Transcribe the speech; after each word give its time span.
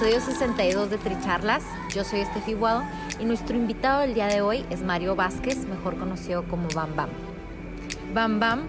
Episodio 0.00 0.24
62 0.24 0.88
de 0.88 0.96
Tricharlas. 0.96 1.62
Yo 1.94 2.04
soy 2.04 2.20
Estefi 2.20 2.54
Guado 2.54 2.84
y 3.18 3.26
nuestro 3.26 3.54
invitado 3.54 4.00
del 4.00 4.14
día 4.14 4.28
de 4.28 4.40
hoy 4.40 4.64
es 4.70 4.80
Mario 4.80 5.14
Vázquez, 5.14 5.66
mejor 5.66 5.98
conocido 5.98 6.42
como 6.44 6.68
Bam 6.74 6.96
Bam. 6.96 7.10
Bam 8.14 8.40
Bam 8.40 8.62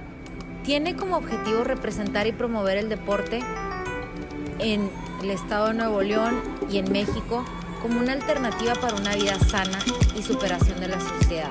tiene 0.66 0.98
como 0.98 1.16
objetivo 1.16 1.64
representar 1.64 2.28
y 2.28 2.34
promover 2.34 2.76
el 2.76 2.90
deporte 2.90 3.40
en 4.60 4.90
el 5.24 5.32
estado 5.32 5.70
de 5.70 5.76
Nuevo 5.76 6.02
León 6.02 6.38
y 6.70 6.80
en 6.80 6.92
México 6.92 7.46
como 7.82 8.02
una 8.02 8.12
alternativa 8.12 8.74
para 8.76 8.96
una 8.96 9.16
vida 9.16 9.40
sana 9.40 9.80
y 10.18 10.24
superación 10.24 10.82
de 10.82 10.90
la 10.90 11.00
sociedad. 11.00 11.50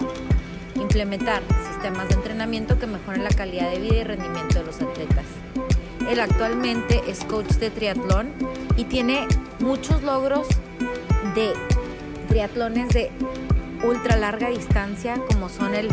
Implementar 0.74 1.40
sistemas 1.72 2.06
de 2.10 2.16
entrenamiento 2.16 2.78
que 2.78 2.86
mejoren 2.86 3.24
la 3.24 3.30
calidad 3.30 3.70
de 3.70 3.78
vida 3.78 3.96
y 3.96 4.04
rendimiento 4.04 4.58
de 4.58 4.64
los 4.66 4.82
atletas. 4.82 5.24
Él 6.10 6.18
actualmente 6.18 7.02
es 7.06 7.24
coach 7.24 7.52
de 7.60 7.70
triatlón 7.70 8.32
y 8.76 8.82
tiene 8.82 9.28
muchos 9.60 10.02
logros 10.02 10.48
de 11.36 11.52
triatlones 12.26 12.88
de 12.88 13.12
ultra 13.84 14.16
larga 14.16 14.48
distancia 14.48 15.22
como 15.28 15.48
son 15.48 15.72
el 15.72 15.88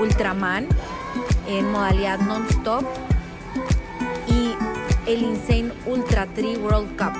Ultraman 0.00 0.66
en 1.46 1.70
modalidad 1.70 2.18
non-stop 2.18 2.84
y 4.26 4.54
el 5.06 5.22
Insane 5.22 5.72
Ultra 5.86 6.26
Tri 6.26 6.56
World 6.56 6.96
Cup. 6.96 7.12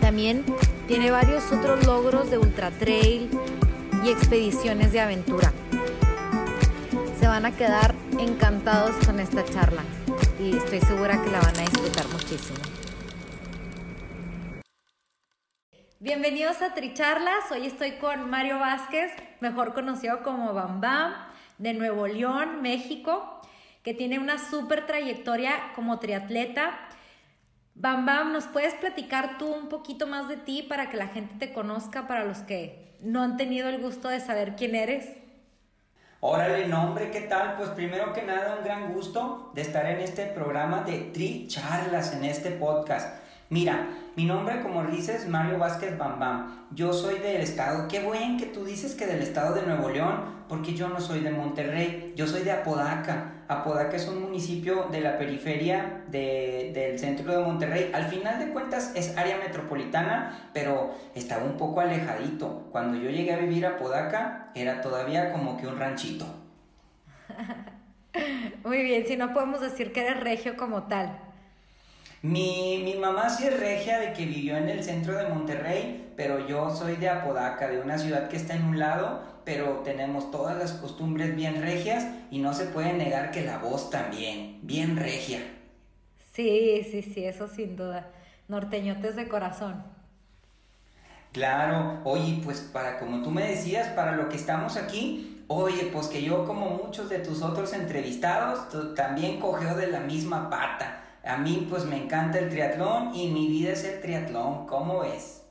También 0.00 0.44
tiene 0.86 1.10
varios 1.10 1.50
otros 1.50 1.84
logros 1.84 2.30
de 2.30 2.38
ultra 2.38 2.70
trail 2.70 3.28
y 4.04 4.10
expediciones 4.10 4.92
de 4.92 5.00
aventura. 5.00 5.52
Se 7.18 7.26
van 7.26 7.44
a 7.44 7.50
quedar 7.50 7.92
encantados 8.20 8.94
con 9.04 9.18
esta 9.18 9.44
charla 9.44 9.82
y 10.38 10.56
estoy 10.56 10.80
segura 10.80 11.22
que 11.22 11.30
la 11.30 11.40
van 11.40 11.56
a 11.56 11.60
disfrutar 11.60 12.06
muchísimo. 12.08 12.58
Bienvenidos 16.00 16.60
a 16.62 16.74
Tricharlas. 16.74 17.50
Hoy 17.52 17.66
estoy 17.66 17.92
con 17.92 18.28
Mario 18.28 18.58
Vázquez, 18.58 19.12
mejor 19.40 19.72
conocido 19.72 20.22
como 20.22 20.52
Bam 20.52 20.80
Bam, 20.80 21.14
de 21.58 21.74
Nuevo 21.74 22.06
León, 22.08 22.60
México, 22.60 23.40
que 23.84 23.94
tiene 23.94 24.18
una 24.18 24.38
súper 24.38 24.86
trayectoria 24.86 25.72
como 25.76 26.00
triatleta. 26.00 26.72
Bam 27.74 28.04
Bam, 28.04 28.32
¿nos 28.32 28.46
puedes 28.46 28.74
platicar 28.74 29.38
tú 29.38 29.46
un 29.46 29.68
poquito 29.68 30.06
más 30.06 30.28
de 30.28 30.36
ti 30.36 30.62
para 30.62 30.90
que 30.90 30.96
la 30.96 31.08
gente 31.08 31.46
te 31.46 31.52
conozca, 31.52 32.08
para 32.08 32.24
los 32.24 32.38
que 32.38 32.98
no 33.00 33.22
han 33.22 33.36
tenido 33.36 33.68
el 33.68 33.80
gusto 33.80 34.08
de 34.08 34.18
saber 34.18 34.56
quién 34.56 34.74
eres? 34.74 35.21
Órale, 36.24 36.68
nombre, 36.68 37.10
¿qué 37.10 37.22
tal? 37.22 37.56
Pues 37.56 37.70
primero 37.70 38.12
que 38.12 38.22
nada, 38.22 38.54
un 38.56 38.64
gran 38.64 38.94
gusto 38.94 39.50
de 39.54 39.62
estar 39.62 39.84
en 39.86 39.98
este 39.98 40.26
programa 40.26 40.82
de 40.82 41.10
Tricharlas, 41.12 42.12
en 42.12 42.24
este 42.24 42.52
podcast. 42.52 43.16
Mira, 43.50 43.88
mi 44.14 44.24
nombre, 44.24 44.62
como 44.62 44.84
dices, 44.84 45.26
Mario 45.26 45.58
Vázquez 45.58 45.98
Bam 45.98 46.68
Yo 46.70 46.92
soy 46.92 47.18
del 47.18 47.40
estado, 47.40 47.88
qué 47.88 48.04
buen 48.04 48.38
que 48.38 48.46
tú 48.46 48.64
dices 48.64 48.94
que 48.94 49.08
del 49.08 49.20
estado 49.20 49.52
de 49.52 49.62
Nuevo 49.62 49.88
León, 49.88 50.44
porque 50.48 50.74
yo 50.74 50.88
no 50.88 51.00
soy 51.00 51.22
de 51.22 51.32
Monterrey, 51.32 52.12
yo 52.14 52.28
soy 52.28 52.42
de 52.42 52.52
Apodaca. 52.52 53.41
Apodaca 53.48 53.96
es 53.96 54.08
un 54.08 54.22
municipio 54.22 54.88
de 54.90 55.00
la 55.00 55.18
periferia 55.18 56.02
del 56.08 56.98
centro 56.98 57.32
de 57.32 57.44
Monterrey. 57.44 57.90
Al 57.92 58.04
final 58.04 58.38
de 58.38 58.52
cuentas 58.52 58.92
es 58.94 59.16
área 59.16 59.38
metropolitana, 59.38 60.50
pero 60.52 60.94
estaba 61.14 61.44
un 61.44 61.56
poco 61.56 61.80
alejadito. 61.80 62.68
Cuando 62.72 62.98
yo 62.98 63.10
llegué 63.10 63.32
a 63.32 63.38
vivir 63.38 63.66
a 63.66 63.70
Apodaca, 63.70 64.50
era 64.54 64.80
todavía 64.80 65.32
como 65.32 65.56
que 65.56 65.66
un 65.66 65.78
ranchito. 65.78 66.26
Muy 68.64 68.82
bien, 68.82 69.06
si 69.06 69.16
no 69.16 69.32
podemos 69.32 69.60
decir 69.60 69.92
que 69.92 70.06
eres 70.06 70.20
regio 70.20 70.56
como 70.56 70.84
tal. 70.84 71.18
Mi, 72.22 72.80
mi, 72.84 72.94
mamá 72.94 73.28
sí 73.28 73.44
es 73.44 73.58
regia 73.58 73.98
de 73.98 74.12
que 74.12 74.24
vivió 74.24 74.56
en 74.56 74.68
el 74.68 74.84
centro 74.84 75.16
de 75.16 75.26
Monterrey, 75.26 76.12
pero 76.16 76.46
yo 76.46 76.70
soy 76.70 76.94
de 76.94 77.08
Apodaca, 77.08 77.66
de 77.66 77.80
una 77.80 77.98
ciudad 77.98 78.28
que 78.28 78.36
está 78.36 78.54
en 78.54 78.64
un 78.64 78.78
lado, 78.78 79.24
pero 79.44 79.80
tenemos 79.84 80.30
todas 80.30 80.56
las 80.56 80.72
costumbres 80.72 81.34
bien 81.36 81.60
regias 81.60 82.06
y 82.30 82.38
no 82.38 82.54
se 82.54 82.66
puede 82.66 82.92
negar 82.92 83.30
que 83.30 83.42
la 83.42 83.58
voz 83.58 83.90
también, 83.90 84.58
bien 84.62 84.96
regia. 84.96 85.40
Sí, 86.32 86.86
sí, 86.90 87.02
sí, 87.02 87.24
eso 87.24 87.48
sin 87.48 87.76
duda. 87.76 88.10
Norteñotes 88.48 89.16
de 89.16 89.28
corazón. 89.28 89.82
Claro, 91.32 92.00
oye, 92.04 92.40
pues 92.44 92.60
para 92.60 92.98
como 92.98 93.22
tú 93.22 93.30
me 93.30 93.46
decías, 93.46 93.88
para 93.88 94.16
lo 94.16 94.28
que 94.28 94.36
estamos 94.36 94.76
aquí, 94.76 95.44
oye, 95.48 95.90
pues 95.92 96.08
que 96.08 96.22
yo 96.22 96.46
como 96.46 96.70
muchos 96.70 97.08
de 97.08 97.18
tus 97.18 97.42
otros 97.42 97.72
entrevistados, 97.72 98.94
también 98.94 99.40
cogeo 99.40 99.74
de 99.76 99.86
la 99.86 100.00
misma 100.00 100.50
pata 100.50 101.02
a 101.24 101.36
mí 101.36 101.66
pues 101.70 101.84
me 101.84 101.96
encanta 101.96 102.38
el 102.38 102.48
triatlón 102.48 103.14
y 103.14 103.28
mi 103.28 103.46
vida 103.46 103.72
es 103.72 103.84
el 103.84 104.00
triatlón, 104.00 104.66
¿cómo 104.66 105.04
es? 105.04 105.42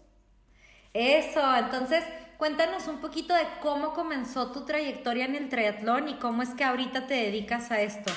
Eso, 0.93 1.41
entonces 1.55 2.03
cuéntanos 2.41 2.87
un 2.87 2.97
poquito 2.97 3.35
de 3.35 3.43
cómo 3.61 3.93
comenzó 3.93 4.51
tu 4.51 4.65
trayectoria 4.65 5.25
en 5.25 5.35
el 5.35 5.47
triatlón 5.47 6.09
y 6.09 6.15
cómo 6.15 6.41
es 6.41 6.49
que 6.49 6.63
ahorita 6.63 7.05
te 7.05 7.13
dedicas 7.13 7.69
a 7.69 7.81
esto. 7.81 8.11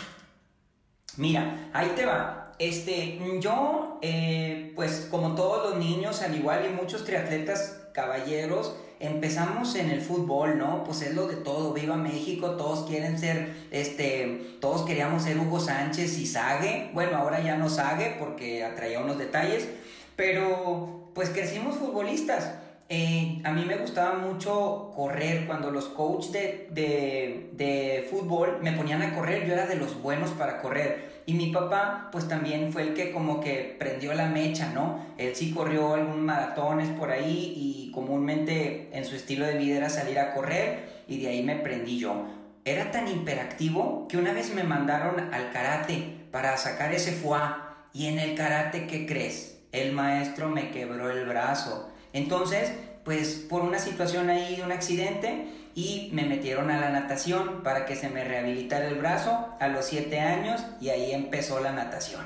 Mira, 1.19 1.69
ahí 1.75 1.93
te 1.95 2.07
va. 2.07 2.55
Este, 2.59 3.21
yo, 3.43 3.99
eh, 4.01 4.73
pues 4.77 5.09
como 5.11 5.35
todos 5.35 5.69
los 5.69 5.79
niños, 5.79 6.23
al 6.23 6.35
igual 6.35 6.65
y 6.65 6.73
muchos 6.73 7.05
triatletas 7.05 7.83
caballeros, 7.93 8.75
empezamos 8.99 9.75
en 9.75 9.91
el 9.91 10.01
fútbol, 10.01 10.57
¿no? 10.57 10.85
Pues 10.85 11.03
es 11.03 11.15
lo 11.15 11.27
de 11.27 11.37
todo, 11.37 11.75
viva 11.75 11.99
México, 11.99 12.53
todos 12.53 12.89
quieren 12.89 13.19
ser, 13.19 13.55
este, 13.73 14.57
todos 14.59 14.87
queríamos 14.87 15.25
ser 15.25 15.39
Hugo 15.39 15.61
Sánchez 15.61 16.17
y 16.17 16.25
Sague, 16.25 16.89
bueno, 16.95 17.19
ahora 17.19 17.41
ya 17.41 17.59
no 17.59 17.69
Sague 17.69 18.17
porque 18.19 18.65
atraía 18.65 19.01
unos 19.01 19.19
detalles, 19.19 19.69
pero 20.17 21.11
pues 21.13 21.29
crecimos 21.29 21.77
futbolistas. 21.77 22.64
Eh, 22.97 23.41
a 23.43 23.51
mí 23.51 23.65
me 23.65 23.75
gustaba 23.75 24.15
mucho 24.21 24.93
correr 24.95 25.49
cuando 25.49 25.73
los 25.73 25.87
coaches 25.87 26.33
de, 26.33 27.51
de, 27.51 28.07
fútbol 28.09 28.61
me 28.63 28.71
ponían 28.71 29.03
a 29.03 29.13
correr, 29.17 29.49
yo 29.49 29.53
era 29.53 29.67
de 29.67 29.75
los 29.75 30.01
buenos 30.01 30.31
para 30.31 30.63
correr. 30.63 31.23
Y 31.27 31.35
mi 31.35 31.51
papá, 31.51 32.09
pues 32.13 32.29
también 32.29 32.73
fue 32.73 32.83
el 32.83 32.95
que 32.95 33.11
como 33.11 33.41
que 33.41 33.75
prendió 33.81 34.15
la 34.15 34.29
mecha, 34.29 34.71
¿no? 34.73 35.05
Él 35.19 35.35
sí 35.35 35.51
corrió 35.51 35.95
algunos 35.95 36.19
maratones 36.19 36.89
por 36.91 37.11
ahí 37.11 37.53
y 37.57 37.91
comúnmente 37.91 38.91
en 38.93 39.05
su 39.05 39.17
estilo 39.17 39.45
de 39.45 39.59
vida 39.59 39.79
era 39.79 39.89
salir 39.89 40.21
a 40.21 40.33
correr 40.33 41.03
y 41.09 41.21
de 41.21 41.31
ahí 41.31 41.43
me 41.43 41.57
prendí 41.57 41.99
yo. 41.99 42.29
Era 42.65 42.93
tan 42.93 43.09
hiperactivo 43.09 44.07
que 44.07 44.19
una 44.19 44.33
vez 44.33 44.55
me 44.55 44.63
mandaron 44.63 45.35
al 45.35 45.51
karate 45.51 46.29
para 46.31 46.57
sacar 46.57 46.95
ese 46.95 47.11
fuá 47.11 47.89
y 47.93 48.07
en 48.07 48.21
el 48.21 48.37
karate, 48.37 48.87
¿qué 48.87 49.05
crees? 49.05 49.59
El 49.73 49.91
maestro 49.91 50.49
me 50.49 50.71
quebró 50.71 51.11
el 51.11 51.27
brazo. 51.27 51.91
Entonces, 52.15 52.73
pues 53.05 53.35
por 53.35 53.61
una 53.61 53.79
situación 53.79 54.31
ahí 54.31 54.57
de 54.57 54.63
un 54.63 54.73
accidente, 54.73 55.47
y 55.75 56.11
me 56.13 56.25
metieron 56.25 56.71
a 56.71 56.81
la 56.81 56.91
natación 56.91 57.63
para 57.63 57.85
que 57.85 57.97
se 57.97 58.09
me 58.09 58.25
rehabilitara 58.25 58.89
el 58.89 58.95
brazo 58.97 59.49
a 59.59 59.69
los 59.69 59.87
7 59.87 60.21
años 60.21 60.63
y 60.81 60.91
ahí 60.91 61.13
empezó 61.13 61.61
la 61.61 61.73
natación. 61.73 62.25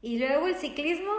¿Y 0.00 0.18
luego 0.18 0.48
el 0.48 0.56
ciclismo? 0.56 1.12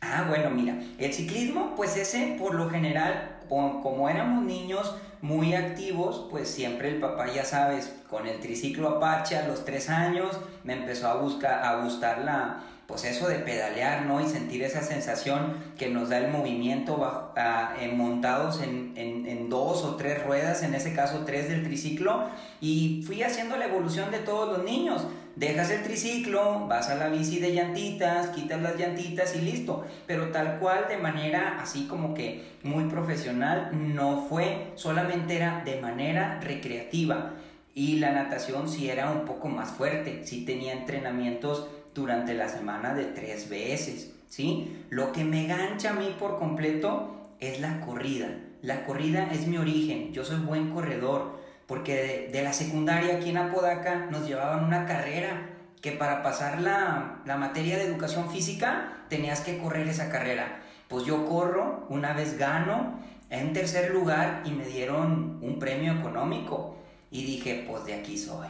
Ah, 0.00 0.26
bueno, 0.28 0.50
mira, 0.50 0.76
el 0.98 1.12
ciclismo, 1.12 1.74
pues 1.76 1.96
ese 1.96 2.36
por 2.38 2.54
lo 2.54 2.68
general, 2.70 3.40
como 3.48 4.08
éramos 4.08 4.44
niños 4.44 4.94
muy 5.22 5.54
activos, 5.54 6.28
pues 6.30 6.48
siempre 6.48 6.88
el 6.88 7.00
papá, 7.00 7.32
ya 7.32 7.44
sabes, 7.44 7.94
con 8.10 8.26
el 8.26 8.40
triciclo 8.40 8.88
Apache 8.90 9.36
a 9.36 9.48
los 9.48 9.64
3 9.64 9.88
años, 9.90 10.38
me 10.62 10.74
empezó 10.74 11.08
a, 11.08 11.14
buscar, 11.16 11.64
a 11.64 11.82
gustar 11.82 12.18
la, 12.18 12.62
pues 12.86 13.04
eso 13.04 13.28
de 13.28 13.36
pedalear, 13.36 14.04
¿no? 14.04 14.20
Y 14.20 14.28
sentir 14.28 14.62
esa 14.62 14.82
sensación 14.82 15.56
que 15.78 15.88
nos 15.88 16.10
da 16.10 16.18
el 16.18 16.30
movimiento 16.30 17.00
ah, 17.36 17.74
montados 17.94 18.60
en, 18.62 18.92
en, 18.96 19.48
dos 19.48 19.84
o 19.84 19.96
tres 19.96 20.24
ruedas, 20.24 20.62
en 20.62 20.74
ese 20.74 20.94
caso 20.94 21.24
tres 21.24 21.48
del 21.48 21.62
triciclo, 21.64 22.28
y 22.60 23.02
fui 23.06 23.22
haciendo 23.22 23.56
la 23.56 23.66
evolución 23.66 24.10
de 24.10 24.18
todos 24.18 24.56
los 24.56 24.64
niños. 24.64 25.06
Dejas 25.36 25.70
el 25.70 25.82
triciclo, 25.82 26.66
vas 26.68 26.88
a 26.90 26.94
la 26.94 27.08
bici 27.08 27.40
de 27.40 27.52
llantitas, 27.52 28.28
quitas 28.28 28.62
las 28.62 28.78
llantitas 28.78 29.34
y 29.34 29.40
listo. 29.40 29.84
Pero 30.06 30.28
tal 30.28 30.58
cual, 30.60 30.86
de 30.88 30.96
manera 30.96 31.58
así 31.60 31.86
como 31.86 32.14
que 32.14 32.52
muy 32.62 32.84
profesional, 32.84 33.70
no 33.72 34.26
fue, 34.28 34.72
solamente 34.76 35.36
era 35.36 35.62
de 35.64 35.80
manera 35.80 36.38
recreativa. 36.40 37.32
Y 37.74 37.96
la 37.96 38.12
natación 38.12 38.68
sí 38.68 38.88
era 38.88 39.10
un 39.10 39.24
poco 39.24 39.48
más 39.48 39.72
fuerte, 39.72 40.24
sí 40.24 40.44
tenía 40.44 40.72
entrenamientos 40.72 41.66
durante 41.94 42.34
la 42.34 42.48
semana 42.48 42.94
de 42.94 43.04
tres 43.04 43.48
veces, 43.48 44.12
¿sí? 44.28 44.84
Lo 44.90 45.12
que 45.12 45.24
me 45.24 45.46
gancha 45.46 45.90
a 45.90 45.94
mí 45.94 46.14
por 46.18 46.38
completo 46.38 47.30
es 47.40 47.60
la 47.60 47.80
corrida. 47.80 48.28
La 48.62 48.84
corrida 48.84 49.28
es 49.32 49.46
mi 49.46 49.58
origen, 49.58 50.12
yo 50.12 50.24
soy 50.24 50.38
buen 50.38 50.70
corredor, 50.70 51.38
porque 51.66 52.30
de, 52.32 52.42
la 52.42 52.52
secundaria 52.52 53.16
aquí 53.16 53.30
en 53.30 53.38
Apodaca 53.38 54.06
nos 54.10 54.26
llevaban 54.26 54.64
una 54.64 54.86
carrera 54.86 55.50
que 55.80 55.92
para 55.92 56.22
pasar 56.22 56.60
la, 56.60 57.20
la 57.26 57.36
materia 57.36 57.76
de 57.76 57.84
educación 57.84 58.30
física 58.30 59.04
tenías 59.08 59.40
que 59.40 59.58
correr 59.58 59.88
esa 59.88 60.10
carrera. 60.10 60.60
Pues 60.88 61.04
yo 61.04 61.26
corro, 61.26 61.86
una 61.88 62.12
vez 62.12 62.38
gano, 62.38 62.98
en 63.30 63.52
tercer 63.52 63.90
lugar 63.90 64.42
y 64.44 64.50
me 64.50 64.64
dieron 64.66 65.38
un 65.42 65.58
premio 65.58 65.92
económico. 65.92 66.76
Y 67.10 67.24
dije, 67.24 67.64
pues 67.68 67.84
de 67.84 67.94
aquí 67.94 68.18
soy. 68.18 68.48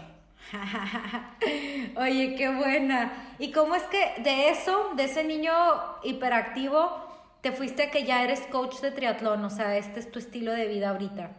Oye, 1.96 2.34
qué 2.36 2.54
buena. 2.54 3.34
¿Y 3.38 3.52
cómo 3.52 3.74
es 3.74 3.82
que 3.84 4.22
de 4.22 4.50
eso, 4.50 4.92
de 4.96 5.04
ese 5.04 5.24
niño 5.24 5.52
hiperactivo, 6.02 6.90
te 7.40 7.52
fuiste 7.52 7.84
a 7.84 7.90
que 7.90 8.04
ya 8.04 8.22
eres 8.22 8.40
coach 8.42 8.80
de 8.80 8.90
triatlón? 8.90 9.44
O 9.44 9.50
sea, 9.50 9.76
este 9.76 10.00
es 10.00 10.10
tu 10.10 10.18
estilo 10.18 10.52
de 10.52 10.68
vida 10.68 10.90
ahorita. 10.90 11.30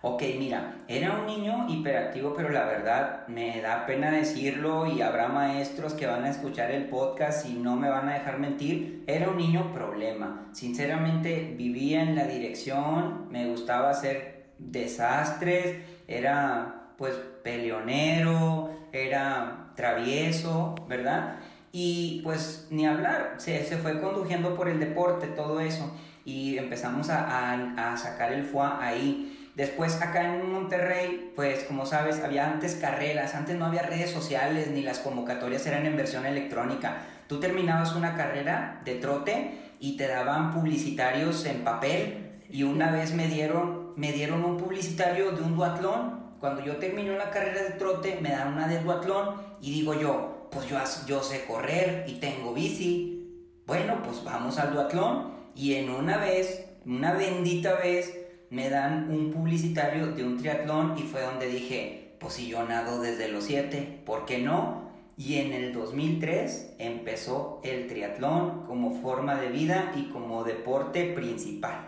Ok, 0.00 0.22
mira, 0.38 0.76
era 0.86 1.18
un 1.18 1.26
niño 1.26 1.66
hiperactivo, 1.68 2.32
pero 2.32 2.50
la 2.50 2.64
verdad 2.66 3.26
me 3.26 3.60
da 3.60 3.84
pena 3.84 4.12
decirlo 4.12 4.86
y 4.86 5.02
habrá 5.02 5.26
maestros 5.26 5.94
que 5.94 6.06
van 6.06 6.22
a 6.22 6.30
escuchar 6.30 6.70
el 6.70 6.84
podcast 6.84 7.48
y 7.48 7.54
no 7.54 7.74
me 7.74 7.90
van 7.90 8.08
a 8.08 8.14
dejar 8.14 8.38
mentir. 8.38 9.02
Era 9.08 9.28
un 9.28 9.38
niño 9.38 9.72
problema. 9.72 10.50
Sinceramente 10.52 11.52
vivía 11.56 12.02
en 12.02 12.14
la 12.14 12.28
dirección, 12.28 13.28
me 13.32 13.48
gustaba 13.48 13.90
hacer 13.90 14.52
desastres, 14.58 15.78
era 16.06 16.92
pues 16.96 17.14
peleonero, 17.48 18.70
era 18.92 19.70
travieso, 19.74 20.74
¿verdad? 20.86 21.36
Y 21.72 22.20
pues 22.22 22.66
ni 22.70 22.86
hablar, 22.86 23.36
se, 23.38 23.64
se 23.64 23.78
fue 23.78 24.00
conduciendo 24.00 24.54
por 24.54 24.68
el 24.68 24.78
deporte, 24.78 25.28
todo 25.28 25.60
eso, 25.60 25.90
y 26.26 26.58
empezamos 26.58 27.08
a, 27.08 27.54
a, 27.92 27.96
sacar 27.96 28.34
el 28.34 28.44
foie 28.44 28.70
ahí. 28.80 29.50
Después 29.54 30.00
acá 30.02 30.34
en 30.34 30.52
Monterrey, 30.52 31.32
pues 31.34 31.64
como 31.64 31.86
sabes, 31.86 32.20
había 32.22 32.46
antes 32.46 32.74
carreras, 32.74 33.34
antes 33.34 33.56
no 33.56 33.64
había 33.64 33.82
redes 33.82 34.10
sociales 34.10 34.68
ni 34.70 34.82
las 34.82 34.98
convocatorias 34.98 35.66
eran 35.66 35.86
en 35.86 35.96
versión 35.96 36.26
electrónica. 36.26 36.98
Tú 37.28 37.40
terminabas 37.40 37.94
una 37.94 38.14
carrera 38.14 38.82
de 38.84 38.96
trote 38.96 39.72
y 39.80 39.96
te 39.96 40.06
daban 40.06 40.52
publicitarios 40.52 41.44
en 41.46 41.64
papel 41.64 42.28
y 42.50 42.62
una 42.62 42.92
vez 42.92 43.14
me 43.14 43.26
dieron, 43.26 43.94
me 43.96 44.12
dieron 44.12 44.44
un 44.44 44.58
publicitario 44.58 45.32
de 45.32 45.42
un 45.42 45.56
duatlón. 45.56 46.27
Cuando 46.40 46.64
yo 46.64 46.76
terminé 46.76 47.12
una 47.12 47.30
carrera 47.30 47.64
de 47.64 47.70
trote, 47.70 48.18
me 48.20 48.30
dan 48.30 48.52
una 48.52 48.68
de 48.68 48.80
duatlón 48.80 49.34
y 49.60 49.72
digo 49.72 49.94
yo, 49.94 50.48
pues 50.52 50.68
yo, 50.68 50.78
yo 51.06 51.22
sé 51.22 51.44
correr 51.46 52.04
y 52.06 52.14
tengo 52.14 52.54
bici. 52.54 53.44
Bueno, 53.66 54.00
pues 54.04 54.22
vamos 54.22 54.58
al 54.58 54.72
duatlón 54.72 55.32
y 55.54 55.74
en 55.74 55.90
una 55.90 56.16
vez, 56.16 56.64
una 56.86 57.12
bendita 57.12 57.74
vez, 57.74 58.16
me 58.50 58.70
dan 58.70 59.10
un 59.10 59.32
publicitario 59.32 60.12
de 60.12 60.24
un 60.24 60.38
triatlón 60.38 60.96
y 60.96 61.02
fue 61.02 61.22
donde 61.22 61.48
dije, 61.48 62.16
pues 62.20 62.34
si 62.34 62.48
yo 62.48 62.64
nado 62.64 63.00
desde 63.00 63.28
los 63.28 63.44
7, 63.44 64.02
¿por 64.06 64.24
qué 64.24 64.38
no? 64.38 64.88
Y 65.16 65.38
en 65.38 65.52
el 65.52 65.72
2003 65.72 66.76
empezó 66.78 67.60
el 67.64 67.88
triatlón 67.88 68.64
como 68.66 69.02
forma 69.02 69.40
de 69.40 69.48
vida 69.48 69.92
y 69.96 70.04
como 70.10 70.44
deporte 70.44 71.12
principal. 71.12 71.87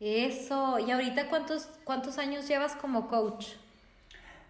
Eso, 0.00 0.78
¿y 0.78 0.90
ahorita 0.90 1.28
cuántos, 1.28 1.68
cuántos 1.84 2.18
años 2.18 2.48
llevas 2.48 2.74
como 2.74 3.08
coach? 3.08 3.48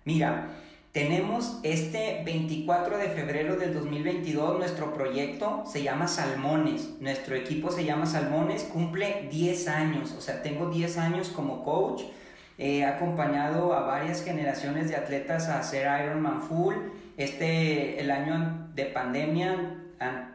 Mira, 0.05 0.49
tenemos 0.93 1.59
este 1.63 2.23
24 2.25 2.99
de 2.99 3.09
febrero 3.09 3.57
del 3.57 3.75
2022, 3.75 4.59
nuestro 4.59 4.95
proyecto 4.95 5.65
se 5.67 5.83
llama 5.83 6.07
Salmones, 6.07 7.01
nuestro 7.01 7.35
equipo 7.35 7.71
se 7.71 7.85
llama 7.85 8.07
Salmones, 8.07 8.63
cumple 8.65 9.29
10 9.31 9.69
años, 9.69 10.15
o 10.17 10.21
sea, 10.21 10.43
tengo 10.43 10.71
10 10.71 10.99
años 10.99 11.29
como 11.29 11.65
coach, 11.65 12.03
he 12.59 12.85
acompañado 12.85 13.75
a 13.75 13.81
varias 13.81 14.23
generaciones 14.23 14.89
de 14.89 14.97
atletas 14.97 15.49
a 15.49 15.59
hacer 15.59 15.89
Ironman 16.05 16.43
Full, 16.43 16.75
este, 17.17 18.01
el 18.01 18.11
año 18.11 18.69
de 18.75 18.85
pandemia, 18.87 19.81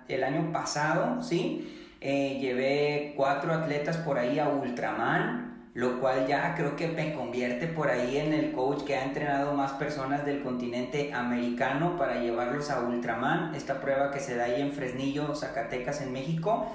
el 0.07 0.23
año 0.23 0.51
pasado, 0.51 1.23
¿sí? 1.23 1.78
Eh, 2.01 2.37
llevé 2.39 3.13
cuatro 3.17 3.53
atletas 3.53 3.97
por 3.97 4.17
ahí 4.17 4.39
a 4.39 4.47
Ultraman, 4.47 5.69
lo 5.73 5.99
cual 5.99 6.27
ya 6.27 6.55
creo 6.55 6.75
que 6.75 6.87
me 6.87 7.13
convierte 7.13 7.67
por 7.67 7.89
ahí 7.89 8.17
en 8.17 8.33
el 8.33 8.53
coach 8.53 8.83
que 8.83 8.95
ha 8.95 9.03
entrenado 9.03 9.53
más 9.53 9.73
personas 9.73 10.25
del 10.25 10.41
continente 10.41 11.13
americano 11.13 11.97
para 11.97 12.21
llevarlos 12.21 12.69
a 12.69 12.81
Ultraman, 12.81 13.53
esta 13.53 13.81
prueba 13.81 14.11
que 14.11 14.19
se 14.19 14.35
da 14.35 14.45
ahí 14.45 14.61
en 14.61 14.71
Fresnillo, 14.71 15.35
Zacatecas, 15.35 16.01
en 16.01 16.13
México. 16.13 16.67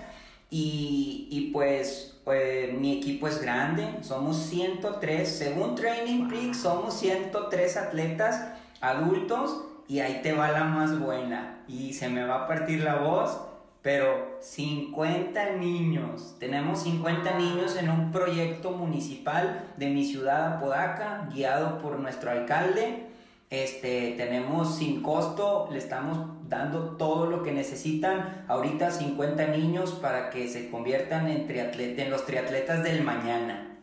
Y, 0.50 1.50
pues, 1.52 2.20
pues 2.24 2.72
mi 2.74 2.98
equipo 2.98 3.26
es 3.26 3.42
grande, 3.42 3.88
somos 4.02 4.36
103, 4.36 5.28
según 5.28 5.74
Training 5.74 6.28
Peaks, 6.28 6.58
somos 6.58 6.94
103 7.00 7.76
atletas 7.76 8.40
adultos 8.80 9.64
y 9.88 9.98
ahí 9.98 10.20
te 10.22 10.32
va 10.32 10.52
la 10.52 10.64
más 10.64 10.98
buena. 11.00 11.64
Y 11.66 11.94
se 11.94 12.08
me 12.08 12.24
va 12.24 12.44
a 12.44 12.46
partir 12.46 12.84
la 12.84 12.96
voz 12.96 13.36
pero 13.84 14.38
50 14.40 15.56
niños, 15.56 16.36
tenemos 16.40 16.84
50 16.84 17.36
niños 17.36 17.76
en 17.76 17.90
un 17.90 18.12
proyecto 18.12 18.70
municipal 18.70 19.74
de 19.76 19.90
mi 19.90 20.06
ciudad 20.06 20.54
Apodaca, 20.54 21.28
guiado 21.30 21.76
por 21.80 22.00
nuestro 22.00 22.30
alcalde. 22.30 23.08
Este, 23.50 24.14
tenemos 24.16 24.76
sin 24.76 25.02
costo, 25.02 25.68
le 25.70 25.76
estamos 25.76 26.18
dando 26.48 26.96
todo 26.96 27.26
lo 27.26 27.42
que 27.42 27.52
necesitan 27.52 28.46
ahorita 28.48 28.90
50 28.90 29.48
niños 29.48 29.90
para 29.92 30.30
que 30.30 30.48
se 30.48 30.70
conviertan 30.70 31.28
en, 31.28 31.46
en 31.50 32.10
los 32.10 32.24
triatletas 32.24 32.82
del 32.82 33.04
mañana. 33.04 33.76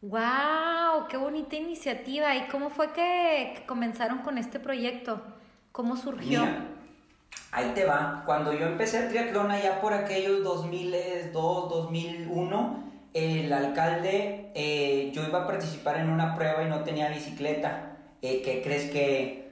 ¡Wow! 0.00 1.08
¡Qué 1.10 1.18
bonita 1.18 1.56
iniciativa! 1.56 2.34
¿Y 2.34 2.48
cómo 2.48 2.70
fue 2.70 2.94
que, 2.94 3.64
comenzaron 3.66 4.20
con 4.20 4.38
este 4.38 4.58
proyecto? 4.58 5.22
¿Cómo 5.72 5.98
surgió? 5.98 6.42
Ahí 7.56 7.72
te 7.74 7.84
va. 7.84 8.22
Cuando 8.26 8.52
yo 8.52 8.66
empecé 8.66 8.98
el 8.98 9.08
triatlón 9.08 9.50
allá 9.50 9.80
por 9.80 9.94
aquellos 9.94 10.44
2002, 10.44 11.32
2001, 11.70 12.84
el 13.14 13.50
alcalde, 13.50 14.50
eh, 14.54 15.10
yo 15.14 15.26
iba 15.26 15.44
a 15.44 15.46
participar 15.46 15.96
en 15.96 16.10
una 16.10 16.34
prueba 16.34 16.62
y 16.62 16.68
no 16.68 16.80
tenía 16.80 17.08
bicicleta. 17.08 17.96
Eh, 18.20 18.42
¿Qué 18.44 18.60
crees 18.62 18.90
que... 18.90 19.46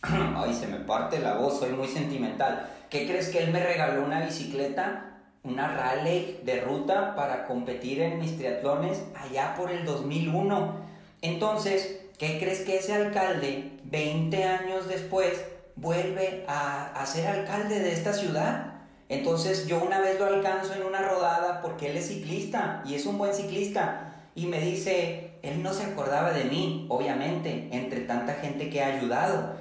Ay, 0.02 0.54
se 0.54 0.68
me 0.68 0.78
parte 0.78 1.18
la 1.18 1.34
voz, 1.34 1.58
soy 1.58 1.72
muy 1.72 1.88
sentimental. 1.88 2.66
¿Qué 2.88 3.06
crees 3.06 3.28
que 3.28 3.40
él 3.40 3.52
me 3.52 3.62
regaló 3.62 4.04
una 4.04 4.24
bicicleta? 4.24 5.18
Una 5.42 5.68
rally 5.68 6.40
de 6.44 6.62
ruta 6.62 7.14
para 7.14 7.46
competir 7.46 8.00
en 8.00 8.20
mis 8.20 8.38
triatlones 8.38 9.02
allá 9.14 9.54
por 9.54 9.70
el 9.70 9.84
2001. 9.84 10.76
Entonces, 11.20 12.00
¿qué 12.18 12.38
crees 12.38 12.60
que 12.60 12.78
ese 12.78 12.94
alcalde, 12.94 13.72
20 13.84 14.44
años 14.44 14.88
después, 14.88 15.44
vuelve 15.76 16.44
a, 16.48 17.04
ser 17.06 17.26
alcalde 17.26 17.80
de 17.80 17.92
esta 17.92 18.12
ciudad. 18.12 18.74
Entonces 19.08 19.66
yo 19.66 19.82
una 19.82 20.00
vez 20.00 20.18
lo 20.18 20.26
alcanzo 20.26 20.74
en 20.74 20.82
una 20.82 21.02
rodada 21.02 21.60
porque 21.62 21.90
él 21.90 21.96
es 21.96 22.08
ciclista 22.08 22.82
y 22.86 22.94
es 22.94 23.06
un 23.06 23.18
buen 23.18 23.34
ciclista 23.34 24.12
y 24.34 24.46
me 24.46 24.60
dice, 24.60 25.32
él 25.42 25.62
no 25.62 25.72
se 25.72 25.84
acordaba 25.84 26.32
de 26.32 26.44
mí, 26.44 26.86
obviamente, 26.88 27.68
entre 27.72 28.00
tanta 28.00 28.34
gente 28.34 28.70
que 28.70 28.82
ha 28.82 28.98
ayudado. 28.98 29.56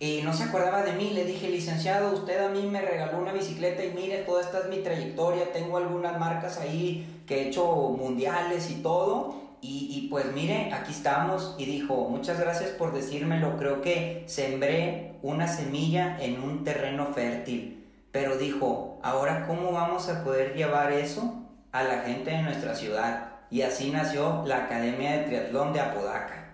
Y 0.00 0.22
no 0.22 0.34
se 0.34 0.44
acordaba 0.44 0.82
de 0.82 0.92
mí, 0.92 1.10
le 1.10 1.24
dije, 1.24 1.48
licenciado, 1.48 2.12
usted 2.12 2.44
a 2.44 2.48
mí 2.48 2.62
me 2.62 2.80
regaló 2.80 3.18
una 3.18 3.32
bicicleta 3.32 3.84
y 3.84 3.92
mire, 3.92 4.18
toda 4.18 4.42
esta 4.42 4.60
es 4.60 4.68
mi 4.68 4.78
trayectoria, 4.78 5.52
tengo 5.52 5.76
algunas 5.76 6.18
marcas 6.18 6.58
ahí 6.58 7.22
que 7.26 7.42
he 7.42 7.48
hecho 7.48 7.64
mundiales 7.64 8.70
y 8.70 8.82
todo. 8.82 9.43
Y, 9.66 10.08
pues 10.10 10.30
mire, 10.34 10.74
aquí 10.74 10.92
estamos 10.92 11.54
y 11.56 11.64
dijo, 11.64 12.10
muchas 12.10 12.38
gracias 12.38 12.68
por 12.72 12.92
decírmelo, 12.92 13.56
creo 13.56 13.80
que 13.80 14.22
sembré 14.26 15.14
una 15.22 15.48
semilla 15.48 16.18
en 16.20 16.42
un 16.42 16.64
terreno 16.64 17.06
fértil, 17.14 17.82
pero 18.12 18.36
dijo, 18.36 19.00
ahora 19.02 19.46
cómo 19.46 19.72
vamos 19.72 20.10
a 20.10 20.22
poder 20.22 20.54
llevar 20.54 20.92
eso 20.92 21.46
a 21.72 21.82
la 21.82 22.00
gente 22.00 22.30
de 22.32 22.42
nuestra 22.42 22.74
ciudad. 22.74 23.32
Y 23.50 23.62
así 23.62 23.90
nació 23.90 24.44
la 24.46 24.64
Academia 24.64 25.12
de 25.12 25.24
Triatlón 25.24 25.72
de 25.72 25.80
Apodaca. 25.80 26.44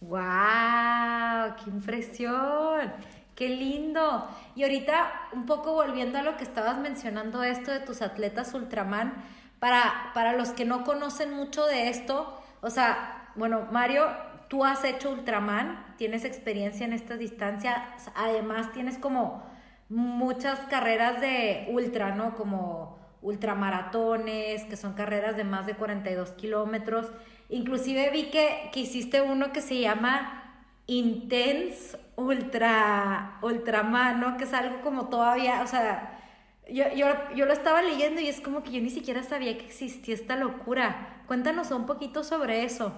¡Wow! 0.00 1.54
¡Qué 1.62 1.70
impresión! 1.70 2.92
Qué 3.36 3.50
lindo. 3.50 4.28
Y 4.56 4.64
ahorita, 4.64 5.28
un 5.32 5.46
poco 5.46 5.74
volviendo 5.74 6.18
a 6.18 6.22
lo 6.22 6.36
que 6.36 6.42
estabas 6.42 6.78
mencionando, 6.78 7.44
esto 7.44 7.70
de 7.70 7.80
tus 7.80 8.02
atletas 8.02 8.52
Ultraman, 8.52 9.14
para, 9.62 10.10
para 10.12 10.32
los 10.32 10.48
que 10.48 10.64
no 10.64 10.82
conocen 10.82 11.32
mucho 11.32 11.64
de 11.66 11.88
esto, 11.88 12.36
o 12.62 12.68
sea, 12.68 13.30
bueno, 13.36 13.68
Mario, 13.70 14.08
tú 14.48 14.64
has 14.64 14.82
hecho 14.82 15.12
Ultraman, 15.12 15.94
tienes 15.96 16.24
experiencia 16.24 16.84
en 16.84 16.92
estas 16.92 17.20
distancias, 17.20 17.80
además 18.16 18.72
tienes 18.72 18.98
como 18.98 19.44
muchas 19.88 20.58
carreras 20.68 21.20
de 21.20 21.68
ultra, 21.70 22.12
¿no? 22.12 22.34
Como 22.34 22.98
ultramaratones, 23.22 24.64
que 24.64 24.76
son 24.76 24.94
carreras 24.94 25.36
de 25.36 25.44
más 25.44 25.64
de 25.64 25.74
42 25.74 26.30
kilómetros. 26.32 27.12
Inclusive 27.48 28.10
vi 28.10 28.30
que, 28.30 28.68
que 28.72 28.80
hiciste 28.80 29.22
uno 29.22 29.52
que 29.52 29.60
se 29.60 29.78
llama 29.78 30.56
Intense 30.88 31.96
Ultra, 32.16 33.38
Ultraman, 33.42 34.18
¿no? 34.18 34.36
Que 34.36 34.42
es 34.42 34.54
algo 34.54 34.80
como 34.80 35.08
todavía, 35.08 35.62
o 35.62 35.68
sea, 35.68 36.11
yo, 36.72 36.84
yo, 36.94 37.06
yo, 37.34 37.46
lo 37.46 37.52
estaba 37.52 37.82
leyendo 37.82 38.20
y 38.20 38.28
es 38.28 38.40
como 38.40 38.62
que 38.62 38.72
yo 38.72 38.80
ni 38.80 38.90
siquiera 38.90 39.22
sabía 39.22 39.56
que 39.58 39.66
existía 39.66 40.14
esta 40.14 40.36
locura. 40.36 41.22
Cuéntanos 41.26 41.70
un 41.70 41.86
poquito 41.86 42.24
sobre 42.24 42.64
eso. 42.64 42.92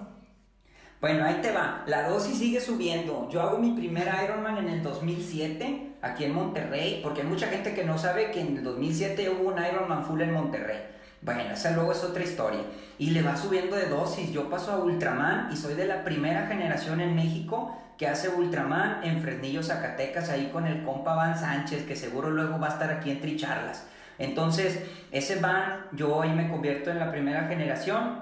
Bueno, 1.01 1.25
ahí 1.25 1.35
te 1.41 1.51
va. 1.51 1.83
La 1.87 2.07
dosis 2.07 2.37
sigue 2.37 2.59
subiendo. 2.59 3.29
Yo 3.29 3.41
hago 3.41 3.57
mi 3.57 3.71
primer 3.71 4.07
Ironman 4.23 4.57
en 4.57 4.69
el 4.69 4.81
2007, 4.81 5.97
aquí 6.01 6.23
en 6.23 6.33
Monterrey, 6.33 7.01
porque 7.03 7.21
hay 7.21 7.27
mucha 7.27 7.47
gente 7.47 7.73
que 7.73 7.83
no 7.83 7.97
sabe 7.97 8.31
que 8.31 8.41
en 8.41 8.57
el 8.57 8.63
2007 8.63 9.29
hubo 9.29 9.49
un 9.49 9.63
Ironman 9.63 10.05
full 10.05 10.21
en 10.21 10.33
Monterrey. 10.33 10.94
Bueno, 11.25 11.55
esa 11.55 11.71
luego 11.71 11.91
es 11.91 12.03
otra 12.03 12.23
historia. 12.23 12.59
Y 12.99 13.09
le 13.09 13.23
va 13.23 13.35
subiendo 13.35 13.75
de 13.75 13.87
dosis. 13.87 14.31
Yo 14.31 14.47
paso 14.47 14.71
a 14.71 14.77
Ultraman 14.77 15.49
y 15.51 15.57
soy 15.57 15.73
de 15.73 15.87
la 15.87 16.03
primera 16.03 16.45
generación 16.45 17.01
en 17.01 17.15
México 17.15 17.75
que 17.97 18.07
hace 18.07 18.29
Ultraman 18.29 19.03
en 19.03 19.21
Fresnillo, 19.21 19.63
Zacatecas, 19.63 20.29
ahí 20.29 20.51
con 20.53 20.67
el 20.67 20.83
compa 20.83 21.15
Van 21.15 21.35
Sánchez, 21.35 21.85
que 21.87 21.95
seguro 21.95 22.29
luego 22.29 22.59
va 22.59 22.67
a 22.67 22.71
estar 22.71 22.91
aquí 22.91 23.09
en 23.09 23.21
Tricharlas. 23.21 23.87
Entonces, 24.19 24.83
ese 25.11 25.37
Van, 25.37 25.87
yo 25.93 26.21
ahí 26.21 26.31
me 26.31 26.47
convierto 26.47 26.91
en 26.91 26.99
la 26.99 27.09
primera 27.09 27.47
generación. 27.47 28.19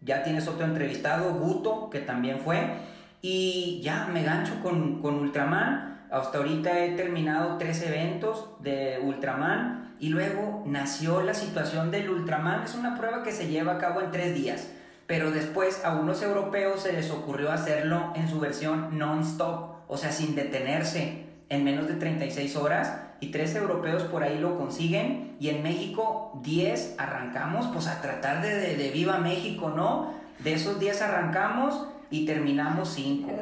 Ya 0.00 0.24
tienes 0.24 0.48
otro 0.48 0.66
entrevistado, 0.66 1.32
Guto, 1.34 1.88
que 1.88 2.00
también 2.00 2.40
fue. 2.40 2.58
Y 3.22 3.80
ya 3.84 4.08
me 4.12 4.24
gancho 4.24 4.60
con, 4.60 5.00
con 5.00 5.20
Ultraman. 5.20 5.89
Hasta 6.10 6.38
ahorita 6.38 6.84
he 6.84 6.90
terminado 6.92 7.56
tres 7.58 7.82
eventos 7.82 8.50
de 8.60 9.00
Ultraman. 9.02 9.96
Y 10.00 10.08
luego 10.08 10.62
nació 10.66 11.22
la 11.22 11.34
situación 11.34 11.90
del 11.90 12.10
Ultraman. 12.10 12.62
Es 12.64 12.74
una 12.74 12.96
prueba 12.96 13.22
que 13.22 13.32
se 13.32 13.48
lleva 13.48 13.72
a 13.72 13.78
cabo 13.78 14.00
en 14.00 14.10
tres 14.10 14.34
días 14.34 14.68
pero 15.10 15.32
después 15.32 15.84
a 15.84 15.96
unos 15.96 16.22
europeos 16.22 16.84
se 16.84 16.92
les 16.92 17.10
ocurrió 17.10 17.50
hacerlo 17.50 18.12
en 18.14 18.28
su 18.28 18.38
versión 18.38 18.96
non-stop, 18.96 19.72
o 19.88 19.96
sea, 19.96 20.12
sin 20.12 20.36
detenerse 20.36 21.24
en 21.48 21.64
menos 21.64 21.88
de 21.88 21.94
36 21.94 22.54
horas 22.54 22.96
y 23.18 23.32
tres 23.32 23.56
europeos 23.56 24.04
por 24.04 24.22
ahí 24.22 24.38
lo 24.38 24.56
consiguen 24.56 25.36
y 25.40 25.48
en 25.48 25.64
México 25.64 26.40
10 26.44 26.94
arrancamos 26.96 27.66
pues 27.72 27.88
a 27.88 28.00
tratar 28.00 28.40
de, 28.40 28.76
de, 28.76 28.90
viva 28.90 29.18
México, 29.18 29.72
¿no? 29.74 30.14
De 30.38 30.52
esos 30.52 30.78
10 30.78 31.02
arrancamos 31.02 31.88
y 32.08 32.24
terminamos 32.24 32.90
5. 32.90 33.32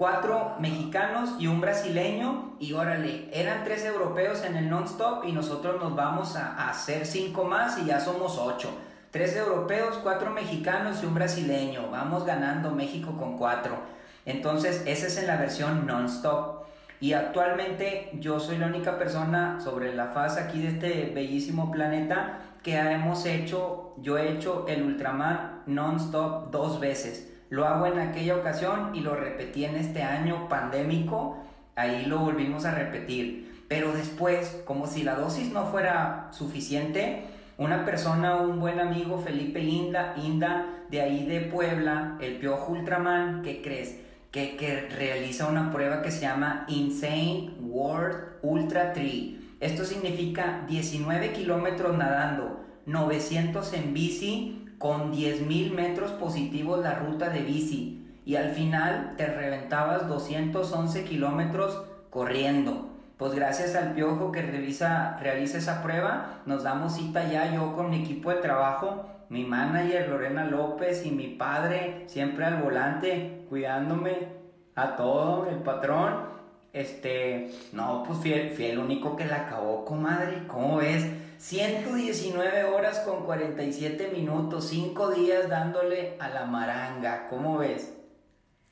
Cuatro 0.00 0.56
mexicanos 0.58 1.34
y 1.38 1.46
un 1.46 1.60
brasileño 1.60 2.54
y 2.58 2.72
órale, 2.72 3.28
eran 3.34 3.64
tres 3.64 3.84
europeos 3.84 4.42
en 4.44 4.56
el 4.56 4.70
non-stop 4.70 5.26
y 5.26 5.32
nosotros 5.32 5.78
nos 5.78 5.94
vamos 5.94 6.36
a, 6.36 6.54
a 6.54 6.70
hacer 6.70 7.04
cinco 7.04 7.44
más 7.44 7.76
y 7.76 7.84
ya 7.84 8.00
somos 8.00 8.38
ocho. 8.38 8.70
Tres 9.10 9.36
europeos, 9.36 9.98
cuatro 10.02 10.30
mexicanos 10.30 11.02
y 11.02 11.04
un 11.04 11.12
brasileño. 11.12 11.90
Vamos 11.90 12.24
ganando 12.24 12.70
México 12.70 13.14
con 13.18 13.36
cuatro. 13.36 13.76
Entonces, 14.24 14.84
esa 14.86 15.06
es 15.06 15.18
en 15.18 15.26
la 15.26 15.36
versión 15.36 15.86
non-stop. 15.86 16.62
Y 16.98 17.12
actualmente 17.12 18.08
yo 18.14 18.40
soy 18.40 18.56
la 18.56 18.68
única 18.68 18.96
persona 18.96 19.60
sobre 19.60 19.94
la 19.94 20.06
faz 20.12 20.38
aquí 20.38 20.62
de 20.62 20.68
este 20.68 21.12
bellísimo 21.14 21.70
planeta 21.70 22.38
que 22.62 22.78
hemos 22.78 23.26
hecho, 23.26 23.92
yo 23.98 24.16
he 24.16 24.32
hecho 24.32 24.64
el 24.66 24.82
Ultraman 24.82 25.64
non-stop 25.66 26.50
dos 26.50 26.80
veces. 26.80 27.26
Lo 27.50 27.66
hago 27.66 27.86
en 27.86 27.98
aquella 27.98 28.36
ocasión 28.36 28.94
y 28.94 29.00
lo 29.00 29.16
repetí 29.16 29.64
en 29.64 29.74
este 29.74 30.02
año 30.02 30.48
pandémico. 30.48 31.36
Ahí 31.74 32.06
lo 32.06 32.20
volvimos 32.20 32.64
a 32.64 32.74
repetir. 32.74 33.64
Pero 33.68 33.92
después, 33.92 34.62
como 34.64 34.86
si 34.86 35.02
la 35.02 35.16
dosis 35.16 35.52
no 35.52 35.66
fuera 35.66 36.28
suficiente, 36.30 37.24
una 37.58 37.84
persona, 37.84 38.36
un 38.36 38.60
buen 38.60 38.80
amigo, 38.80 39.18
Felipe 39.18 39.60
Inda, 39.60 40.14
Inda, 40.16 40.66
de 40.90 41.00
ahí 41.02 41.26
de 41.26 41.40
Puebla, 41.40 42.16
el 42.20 42.36
Piojo 42.36 42.72
Ultraman, 42.72 43.42
¿qué 43.42 43.60
crees? 43.62 43.98
Que, 44.30 44.56
que 44.56 44.88
realiza 44.88 45.48
una 45.48 45.72
prueba 45.72 46.02
que 46.02 46.10
se 46.12 46.22
llama 46.22 46.64
Insane 46.68 47.50
World 47.60 48.16
Ultra 48.42 48.92
Tree. 48.92 49.40
Esto 49.60 49.84
significa 49.84 50.64
19 50.68 51.32
kilómetros 51.32 51.96
nadando, 51.98 52.64
900 52.86 53.72
en 53.74 53.92
bici, 53.92 54.59
con 54.80 55.12
10.000 55.12 55.70
metros 55.72 56.10
positivos 56.10 56.80
la 56.80 56.96
ruta 56.96 57.30
de 57.30 57.42
bici. 57.42 58.08
Y 58.24 58.34
al 58.34 58.50
final 58.50 59.14
te 59.16 59.26
reventabas 59.26 60.08
211 60.08 61.04
kilómetros 61.04 61.84
corriendo 62.10 62.90
pues 63.20 63.34
gracias 63.34 63.76
al 63.76 63.92
piojo 63.92 64.32
que 64.32 64.40
revisa, 64.40 65.18
realiza 65.20 65.58
esa 65.58 65.82
prueba, 65.82 66.40
nos 66.46 66.62
damos 66.62 66.94
cita 66.94 67.30
ya 67.30 67.54
yo 67.54 67.76
con 67.76 67.90
mi 67.90 68.00
equipo 68.00 68.30
de 68.30 68.36
trabajo, 68.36 69.04
mi 69.28 69.44
manager 69.44 70.08
Lorena 70.08 70.46
López 70.46 71.04
y 71.04 71.10
mi 71.10 71.26
padre 71.26 72.04
siempre 72.06 72.46
al 72.46 72.62
volante, 72.62 73.44
cuidándome 73.50 74.28
a 74.74 74.96
todo, 74.96 75.46
el 75.50 75.56
patrón. 75.56 76.30
Este, 76.72 77.50
no, 77.74 78.04
pues 78.06 78.20
fui 78.20 78.32
el, 78.32 78.58
el 78.58 78.78
único 78.78 79.14
que 79.16 79.26
la 79.26 79.42
acabó, 79.42 79.84
comadre. 79.84 80.46
¿Cómo 80.46 80.78
ves? 80.78 81.04
119 81.40 82.64
horas 82.64 82.98
con 82.98 83.24
47 83.24 84.10
minutos, 84.14 84.68
5 84.68 85.10
días 85.12 85.48
dándole 85.48 86.16
a 86.20 86.28
la 86.28 86.44
maranga. 86.44 87.28
¿Cómo 87.30 87.56
ves? 87.56 87.94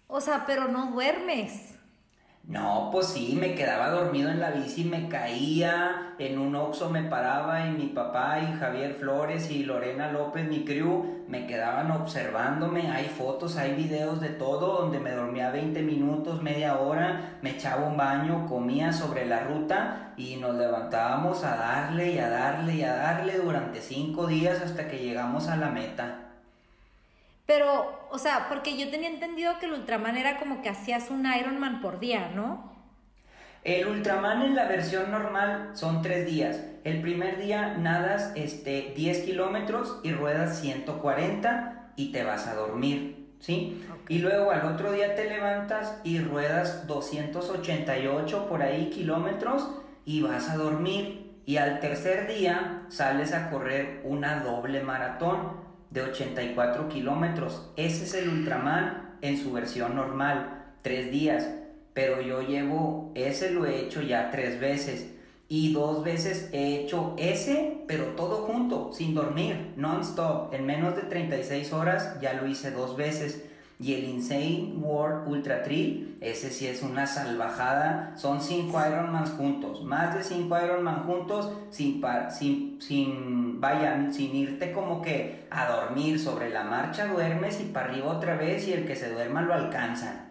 O 0.06 0.20
sea, 0.20 0.44
pero 0.46 0.68
no 0.68 0.92
duermes. 0.92 1.77
No, 2.48 2.88
pues 2.90 3.08
sí, 3.08 3.36
me 3.38 3.54
quedaba 3.54 3.90
dormido 3.90 4.30
en 4.30 4.40
la 4.40 4.50
bici, 4.50 4.82
me 4.82 5.06
caía, 5.06 6.14
en 6.18 6.38
un 6.38 6.56
oxo 6.56 6.88
me 6.88 7.02
paraba 7.02 7.66
y 7.66 7.72
mi 7.72 7.88
papá 7.88 8.38
y 8.40 8.58
Javier 8.58 8.94
Flores 8.94 9.50
y 9.50 9.64
Lorena 9.64 10.10
López, 10.10 10.48
mi 10.48 10.64
crew, 10.64 11.24
me 11.28 11.46
quedaban 11.46 11.90
observándome, 11.90 12.90
hay 12.90 13.04
fotos, 13.04 13.58
hay 13.58 13.74
videos 13.74 14.22
de 14.22 14.30
todo, 14.30 14.80
donde 14.80 14.98
me 14.98 15.10
dormía 15.10 15.50
20 15.50 15.82
minutos, 15.82 16.42
media 16.42 16.78
hora, 16.78 17.38
me 17.42 17.50
echaba 17.50 17.86
un 17.86 17.98
baño, 17.98 18.46
comía 18.48 18.94
sobre 18.94 19.26
la 19.26 19.40
ruta 19.40 20.14
y 20.16 20.36
nos 20.36 20.54
levantábamos 20.54 21.44
a 21.44 21.54
darle 21.54 22.12
y 22.12 22.18
a 22.18 22.30
darle 22.30 22.76
y 22.76 22.82
a 22.82 22.94
darle 22.94 23.36
durante 23.36 23.82
cinco 23.82 24.26
días 24.26 24.62
hasta 24.62 24.88
que 24.88 25.00
llegamos 25.00 25.48
a 25.48 25.56
la 25.56 25.68
meta. 25.68 26.30
Pero, 27.44 27.97
o 28.10 28.18
sea, 28.18 28.46
porque 28.48 28.76
yo 28.76 28.90
tenía 28.90 29.08
entendido 29.08 29.58
que 29.58 29.66
el 29.66 29.72
Ultraman 29.72 30.16
era 30.16 30.38
como 30.38 30.62
que 30.62 30.68
hacías 30.68 31.10
un 31.10 31.26
Ironman 31.26 31.80
por 31.80 32.00
día, 32.00 32.30
¿no? 32.34 32.76
El 33.64 33.86
Ultraman 33.88 34.42
en 34.42 34.54
la 34.54 34.66
versión 34.66 35.10
normal 35.10 35.72
son 35.74 36.00
tres 36.00 36.26
días. 36.26 36.60
El 36.84 37.00
primer 37.02 37.38
día 37.38 37.76
nadas 37.76 38.32
este, 38.34 38.92
10 38.96 39.24
kilómetros 39.24 40.00
y 40.04 40.12
ruedas 40.12 40.60
140 40.60 41.92
y 41.96 42.12
te 42.12 42.24
vas 42.24 42.46
a 42.46 42.54
dormir, 42.54 43.28
¿sí? 43.40 43.84
Y 44.08 44.20
luego 44.20 44.52
al 44.52 44.64
otro 44.64 44.92
día 44.92 45.14
te 45.14 45.28
levantas 45.28 46.00
y 46.04 46.20
ruedas 46.20 46.86
288 46.86 48.48
por 48.48 48.62
ahí 48.62 48.90
kilómetros 48.90 49.68
y 50.04 50.22
vas 50.22 50.48
a 50.48 50.56
dormir. 50.56 51.42
Y 51.44 51.56
al 51.56 51.80
tercer 51.80 52.28
día 52.28 52.84
sales 52.88 53.32
a 53.32 53.50
correr 53.50 54.00
una 54.04 54.40
doble 54.40 54.82
maratón 54.82 55.67
de 55.90 56.02
84 56.02 56.88
kilómetros. 56.88 57.70
Ese 57.76 58.04
es 58.04 58.14
el 58.14 58.28
Ultraman 58.28 59.16
en 59.22 59.38
su 59.38 59.52
versión 59.52 59.96
normal, 59.96 60.72
tres 60.82 61.10
días. 61.10 61.48
Pero 61.94 62.20
yo 62.20 62.42
llevo, 62.42 63.12
ese 63.14 63.50
lo 63.50 63.66
he 63.66 63.80
hecho 63.80 64.02
ya 64.02 64.30
tres 64.30 64.60
veces. 64.60 65.14
Y 65.48 65.72
dos 65.72 66.04
veces 66.04 66.50
he 66.52 66.76
hecho 66.76 67.14
ese, 67.16 67.82
pero 67.88 68.04
todo 68.16 68.42
junto, 68.42 68.92
sin 68.92 69.14
dormir, 69.14 69.72
non-stop. 69.76 70.52
En 70.52 70.66
menos 70.66 70.94
de 70.94 71.02
36 71.02 71.72
horas 71.72 72.20
ya 72.20 72.34
lo 72.34 72.46
hice 72.46 72.70
dos 72.70 72.96
veces. 72.96 73.47
Y 73.80 73.94
el 73.94 74.04
Insane 74.04 74.74
World 74.76 75.28
Ultra 75.28 75.62
Trail, 75.62 76.18
ese 76.20 76.50
sí 76.50 76.66
es 76.66 76.82
una 76.82 77.06
salvajada. 77.06 78.12
Son 78.16 78.40
5 78.40 78.76
Ironman 78.88 79.26
juntos. 79.36 79.84
Más 79.84 80.14
de 80.16 80.24
5 80.24 80.58
Ironman 80.64 81.04
juntos 81.04 81.52
sin, 81.70 82.02
sin, 82.30 82.80
sin, 82.80 83.60
vayan, 83.60 84.12
sin 84.12 84.34
irte 84.34 84.72
como 84.72 85.00
que 85.00 85.46
a 85.50 85.68
dormir. 85.68 86.18
Sobre 86.18 86.50
la 86.50 86.64
marcha 86.64 87.06
duermes 87.06 87.60
y 87.60 87.66
para 87.66 87.90
arriba 87.90 88.08
otra 88.08 88.36
vez 88.36 88.66
y 88.66 88.72
el 88.72 88.84
que 88.84 88.96
se 88.96 89.10
duerma 89.10 89.42
lo 89.42 89.54
alcanza. 89.54 90.24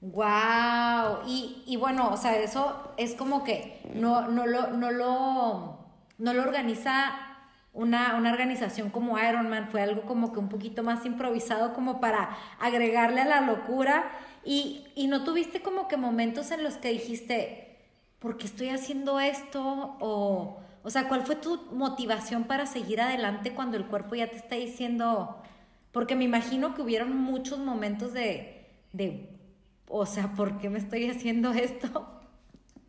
Wow, 0.00 1.22
y, 1.26 1.62
y 1.66 1.76
bueno, 1.76 2.10
o 2.12 2.16
sea, 2.16 2.36
eso 2.36 2.92
es 2.96 3.14
como 3.14 3.44
que 3.44 3.80
no, 3.94 4.28
no 4.28 4.46
lo, 4.46 4.68
no 4.68 4.90
lo, 4.90 5.78
no 6.18 6.32
lo 6.34 6.42
organiza 6.42 7.25
una, 7.76 8.16
una 8.16 8.32
organización 8.32 8.88
como 8.90 9.18
Ironman, 9.18 9.68
fue 9.68 9.82
algo 9.82 10.02
como 10.02 10.32
que 10.32 10.38
un 10.38 10.48
poquito 10.48 10.82
más 10.82 11.04
improvisado 11.04 11.74
como 11.74 12.00
para 12.00 12.36
agregarle 12.58 13.20
a 13.20 13.26
la 13.26 13.40
locura 13.42 14.10
y, 14.44 14.86
y 14.94 15.08
no 15.08 15.24
tuviste 15.24 15.60
como 15.60 15.86
que 15.86 15.98
momentos 15.98 16.50
en 16.50 16.64
los 16.64 16.78
que 16.78 16.88
dijiste, 16.88 17.76
¿por 18.18 18.38
qué 18.38 18.46
estoy 18.46 18.70
haciendo 18.70 19.20
esto? 19.20 19.96
O, 20.00 20.58
o 20.82 20.90
sea, 20.90 21.06
¿cuál 21.06 21.26
fue 21.26 21.36
tu 21.36 21.60
motivación 21.72 22.44
para 22.44 22.64
seguir 22.64 23.00
adelante 23.00 23.52
cuando 23.52 23.76
el 23.76 23.84
cuerpo 23.84 24.14
ya 24.14 24.28
te 24.28 24.36
está 24.36 24.54
diciendo? 24.54 25.42
Porque 25.92 26.16
me 26.16 26.24
imagino 26.24 26.74
que 26.74 26.82
hubieron 26.82 27.14
muchos 27.14 27.58
momentos 27.58 28.14
de, 28.14 28.66
de 28.92 29.28
o 29.88 30.06
sea, 30.06 30.32
¿por 30.32 30.58
qué 30.58 30.70
me 30.70 30.78
estoy 30.78 31.10
haciendo 31.10 31.52
esto? 31.52 32.20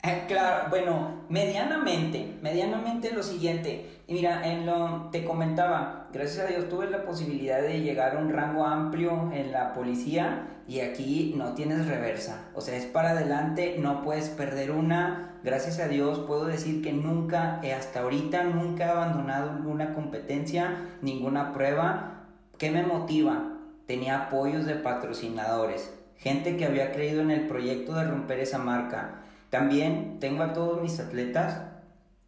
Eh, 0.03 0.23
claro, 0.27 0.69
bueno, 0.69 1.23
medianamente, 1.27 2.37
medianamente 2.41 3.11
lo 3.11 3.23
siguiente. 3.23 3.96
Y 4.07 4.13
mira, 4.13 4.47
en 4.47 4.65
lo 4.65 5.09
te 5.11 5.25
comentaba, 5.25 6.07
gracias 6.13 6.45
a 6.45 6.49
Dios 6.49 6.69
tuve 6.69 6.89
la 6.89 7.03
posibilidad 7.03 7.61
de 7.61 7.81
llegar 7.81 8.15
a 8.15 8.19
un 8.19 8.31
rango 8.31 8.65
amplio 8.65 9.29
en 9.33 9.51
la 9.51 9.73
policía 9.73 10.47
y 10.65 10.79
aquí 10.79 11.33
no 11.35 11.53
tienes 11.53 11.87
reversa. 11.87 12.45
O 12.55 12.61
sea, 12.61 12.77
es 12.77 12.85
para 12.85 13.11
adelante, 13.11 13.75
no 13.79 14.03
puedes 14.03 14.29
perder 14.29 14.71
una. 14.71 15.39
Gracias 15.43 15.79
a 15.79 15.89
Dios 15.89 16.19
puedo 16.19 16.45
decir 16.45 16.81
que 16.81 16.93
nunca, 16.93 17.59
eh, 17.63 17.73
hasta 17.73 17.99
ahorita, 17.99 18.45
nunca 18.45 18.85
he 18.85 18.89
abandonado 18.89 19.53
ninguna 19.53 19.93
competencia, 19.93 20.77
ninguna 21.01 21.51
prueba. 21.51 22.23
¿Qué 22.57 22.71
me 22.71 22.83
motiva? 22.83 23.57
Tenía 23.87 24.25
apoyos 24.25 24.65
de 24.65 24.75
patrocinadores, 24.75 25.93
gente 26.15 26.55
que 26.55 26.65
había 26.65 26.93
creído 26.93 27.21
en 27.21 27.31
el 27.31 27.47
proyecto 27.47 27.93
de 27.93 28.05
romper 28.05 28.39
esa 28.39 28.57
marca 28.57 29.23
también 29.49 30.19
tengo 30.19 30.43
a 30.43 30.53
todos 30.53 30.81
mis 30.81 30.99
atletas 30.99 31.61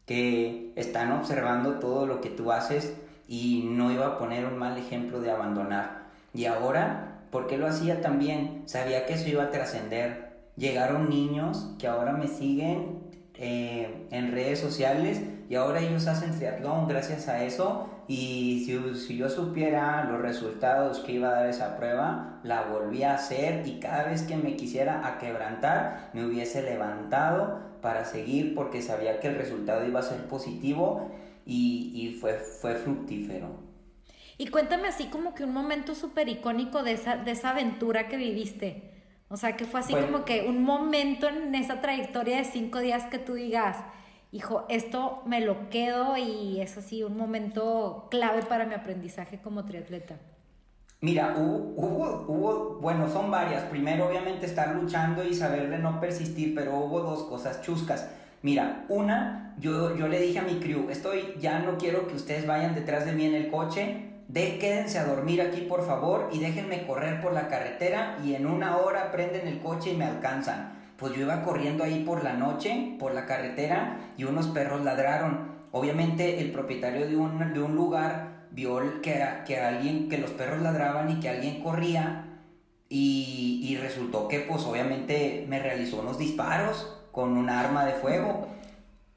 que 0.10 0.74
están 0.76 1.12
observando 1.12 1.74
todo 1.74 2.08
lo 2.08 2.20
que 2.20 2.32
tú 2.32 2.52
haces 2.52 2.96
y 3.28 3.70
no 3.70 3.92
iba 3.92 4.08
a 4.08 4.18
poner 4.18 4.44
un 4.44 4.58
mal 4.58 4.76
ejemplo 4.76 5.22
de 5.22 5.30
abandonar. 5.30 6.08
Y 6.34 6.46
ahora, 6.46 7.20
¿por 7.30 7.46
qué 7.46 7.60
lo 7.60 7.68
hacía 7.68 8.02
también? 8.02 8.64
Sabía 8.66 9.06
que 9.06 9.14
eso 9.14 9.30
iba 9.30 9.44
a 9.44 9.52
trascender. 9.52 10.32
Llegaron 10.58 11.12
niños 11.12 11.76
que 11.78 11.86
ahora 11.86 12.14
me 12.14 12.28
siguen 12.28 13.04
eh, 13.36 14.08
en 14.10 14.32
redes 14.32 14.60
sociales 14.60 15.22
y 15.48 15.54
ahora 15.54 15.80
ellos 15.80 16.08
hacen 16.08 16.36
triatlón 16.36 16.88
gracias 16.88 17.28
a 17.28 17.44
eso 17.44 17.88
y 18.08 18.64
si, 18.66 19.16
yo 19.16 19.30
supiera 19.30 20.06
los 20.06 20.24
resultados 20.24 21.02
que 21.02 21.12
iba 21.12 21.30
a 21.30 21.34
dar 21.34 21.50
esa 21.50 21.78
prueba, 21.78 22.40
la 22.42 22.64
volví 22.64 23.04
a 23.04 23.14
hacer 23.14 23.68
y 23.68 23.80
cada 23.80 24.06
vez 24.06 24.24
que 24.24 24.36
me 24.38 24.56
quisiera 24.56 25.08
a 25.08 25.20
quebrantar, 25.20 26.10
me 26.14 26.26
hubiese 26.26 26.64
levantado 26.64 27.69
para 27.82 28.06
seguir 28.06 28.56
porque 28.56 28.82
sabía 28.82 29.20
que 29.20 29.28
el 29.28 29.36
resultado 29.36 29.86
iba 29.86 30.00
a 30.00 30.04
ser 30.04 30.28
positivo 30.28 31.12
y, 31.46 32.18
fue, 32.20 32.34
fue 32.34 32.76
fructífero. 32.76 33.48
Y 34.38 34.48
cuéntame 34.48 34.88
así 34.88 35.06
como 35.06 35.34
que 35.34 35.44
un 35.44 35.54
momento 35.54 35.96
súper 35.96 36.30
icónico 36.30 36.84
de 36.84 36.94
esa, 36.94 37.18
de 37.18 37.32
esa 37.32 37.50
aventura 37.50 38.08
que 38.08 38.18
viviste. 38.18 38.92
O 39.30 39.38
sea, 39.38 39.56
que 39.56 39.66
fue 39.66 39.80
así 39.80 39.94
como 39.94 40.26
que 40.26 40.48
un 40.48 40.64
momento 40.64 41.28
en 41.28 41.54
esa 41.54 41.82
trayectoria 41.82 42.38
de 42.38 42.46
cinco 42.46 42.80
días 42.80 43.04
que 43.06 43.20
tú 43.20 43.34
digas, 43.34 43.78
hijo, 44.32 44.66
esto 44.70 45.22
me 45.26 45.42
lo 45.42 45.70
quedo 45.70 46.18
y 46.18 46.62
es 46.62 46.78
así 46.78 47.04
un 47.04 47.18
momento 47.18 48.08
clave 48.10 48.44
para 48.44 48.66
mi 48.66 48.74
aprendizaje 48.74 49.40
como 49.42 49.66
triatleta? 49.66 50.20
Mira, 51.02 51.36
hubo, 51.38 52.26
hubo, 52.28 52.78
bueno, 52.82 53.10
son 53.10 53.32
varias. 53.32 53.64
Primero, 53.64 54.08
obviamente, 54.08 54.46
estar 54.46 54.76
luchando 54.76 55.24
y 55.24 55.34
saber 55.34 55.70
de 55.70 55.78
no 55.78 56.00
persistir, 56.00 56.54
pero 56.54 56.76
hubo 56.78 57.02
dos 57.02 57.24
cosas 57.24 57.62
chuscas. 57.62 58.10
Mira, 58.42 58.86
una, 58.90 59.56
yo, 59.60 59.96
yo 59.96 60.08
le 60.08 60.20
dije 60.20 60.40
a 60.40 60.44
mi 60.44 60.60
crew, 60.60 60.90
estoy, 60.90 61.36
ya 61.40 61.60
no 61.60 61.78
quiero 61.78 62.08
que 62.08 62.16
ustedes 62.16 62.46
vayan 62.48 62.76
detrás 62.76 63.06
de 63.06 63.14
mí 63.14 63.26
en 63.26 63.36
el 63.36 63.50
coche, 63.50 64.06
de, 64.28 64.58
quédense 64.60 65.00
a 65.00 65.06
dormir 65.06 65.42
aquí 65.42 65.62
por 65.62 65.86
favor 65.86 66.30
y 66.32 66.40
déjenme 66.40 66.86
correr 66.86 67.20
por 67.20 67.34
la 67.34 67.48
carretera 67.48 68.18
y 68.24 68.36
en 68.36 68.46
una 68.46 68.78
hora 68.78 69.12
prenden 69.12 69.48
el 69.48 69.60
coche 69.60 69.92
y 69.92 69.98
me 69.98 70.06
alcanzan 70.06 70.80
pues 71.00 71.14
yo 71.14 71.22
iba 71.22 71.42
corriendo 71.44 71.84
ahí 71.84 72.04
por 72.04 72.24
la 72.24 72.34
noche, 72.34 72.96
por 73.00 73.14
la 73.14 73.26
carretera, 73.26 73.98
y 74.18 74.26
unos 74.26 74.48
perros 74.48 74.84
ladraron. 74.84 75.60
Obviamente 75.72 76.42
el 76.42 76.52
propietario 76.52 77.08
de 77.08 77.16
un, 77.16 77.54
de 77.54 77.62
un 77.62 77.76
lugar 77.76 78.29
vio 78.52 79.02
que, 79.02 79.24
que 79.46 79.60
alguien, 79.60 80.10
que 80.10 80.18
los 80.18 80.32
perros 80.32 80.62
ladraban 80.62 81.10
y 81.12 81.20
que 81.20 81.30
alguien 81.30 81.62
corría, 81.62 82.26
y, 82.90 83.62
y 83.64 83.78
resultó 83.78 84.28
que 84.28 84.40
pues 84.40 84.64
obviamente 84.64 85.46
me 85.48 85.60
realizó 85.60 86.00
unos 86.00 86.18
disparos 86.18 86.98
con 87.12 87.38
un 87.38 87.50
arma 87.50 87.86
de 87.86 87.94
fuego, 87.94 88.48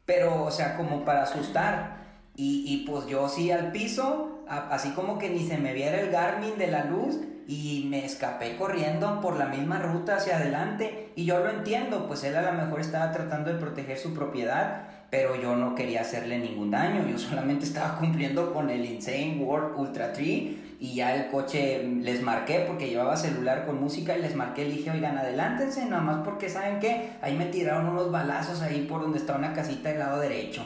pero 0.05 0.45
o 0.45 0.51
sea, 0.51 0.77
como 0.77 1.05
para 1.05 1.23
asustar. 1.23 2.03
Y, 2.35 2.65
y 2.67 2.87
pues 2.87 3.07
yo 3.07 3.29
sí 3.29 3.51
al 3.51 3.73
piso, 3.73 4.43
así 4.49 4.91
como 4.91 5.19
que 5.19 5.31
ni 5.31 5.47
se 5.47 5.59
me 5.59 5.75
viera 5.75 6.01
el 6.01 6.11
Garmin 6.11 6.59
de 6.59 6.67
la 6.67 6.85
luz, 6.85 7.19
y 7.47 7.87
me 7.89 8.05
escapé 8.05 8.57
corriendo 8.57 9.21
por 9.21 9.37
la 9.37 9.47
misma 9.47 9.79
ruta 9.79 10.17
hacia 10.17 10.37
adelante 10.37 11.13
y 11.17 11.25
yo 11.25 11.41
lo 11.41 11.51
entiendo, 11.51 12.07
pues 12.07 12.25
él 12.25 12.37
a 12.37 12.43
lo 12.43 12.53
mejor 12.53 12.81
estaba 12.81 13.11
tratando 13.13 13.53
de 13.53 13.59
proteger 13.59 13.99
su 13.99 14.15
propiedad, 14.15 14.87
pero 15.13 15.37
yo 15.37 15.55
no 15.55 15.75
quería 15.75 16.01
hacerle 16.01 16.39
ningún 16.39 16.71
daño, 16.71 17.07
yo 17.07 17.19
solamente 17.19 17.65
estaba 17.67 17.99
cumpliendo 17.99 18.51
con 18.55 18.71
el 18.71 18.83
Insane 18.83 19.37
World 19.39 19.79
Ultra 19.79 20.15
Tree 20.15 20.57
y 20.81 20.95
ya 20.95 21.15
el 21.15 21.31
coche 21.31 21.85
les 22.01 22.23
marqué 22.23 22.65
porque 22.67 22.89
llevaba 22.89 23.15
celular 23.19 23.67
con 23.67 23.79
música 23.79 24.17
y 24.17 24.23
les 24.23 24.35
marqué, 24.35 24.65
le 24.65 24.91
oigan, 24.91 25.19
adelántense, 25.19 25.85
nada 25.85 26.01
más 26.01 26.25
porque 26.25 26.49
saben 26.49 26.81
que 26.81 27.11
ahí 27.21 27.37
me 27.37 27.45
tiraron 27.45 27.91
unos 27.91 28.11
balazos 28.11 28.63
ahí 28.63 28.87
por 28.89 29.03
donde 29.03 29.19
está 29.19 29.37
una 29.37 29.53
casita 29.53 29.91
del 29.91 29.99
lado 29.99 30.19
derecho. 30.19 30.65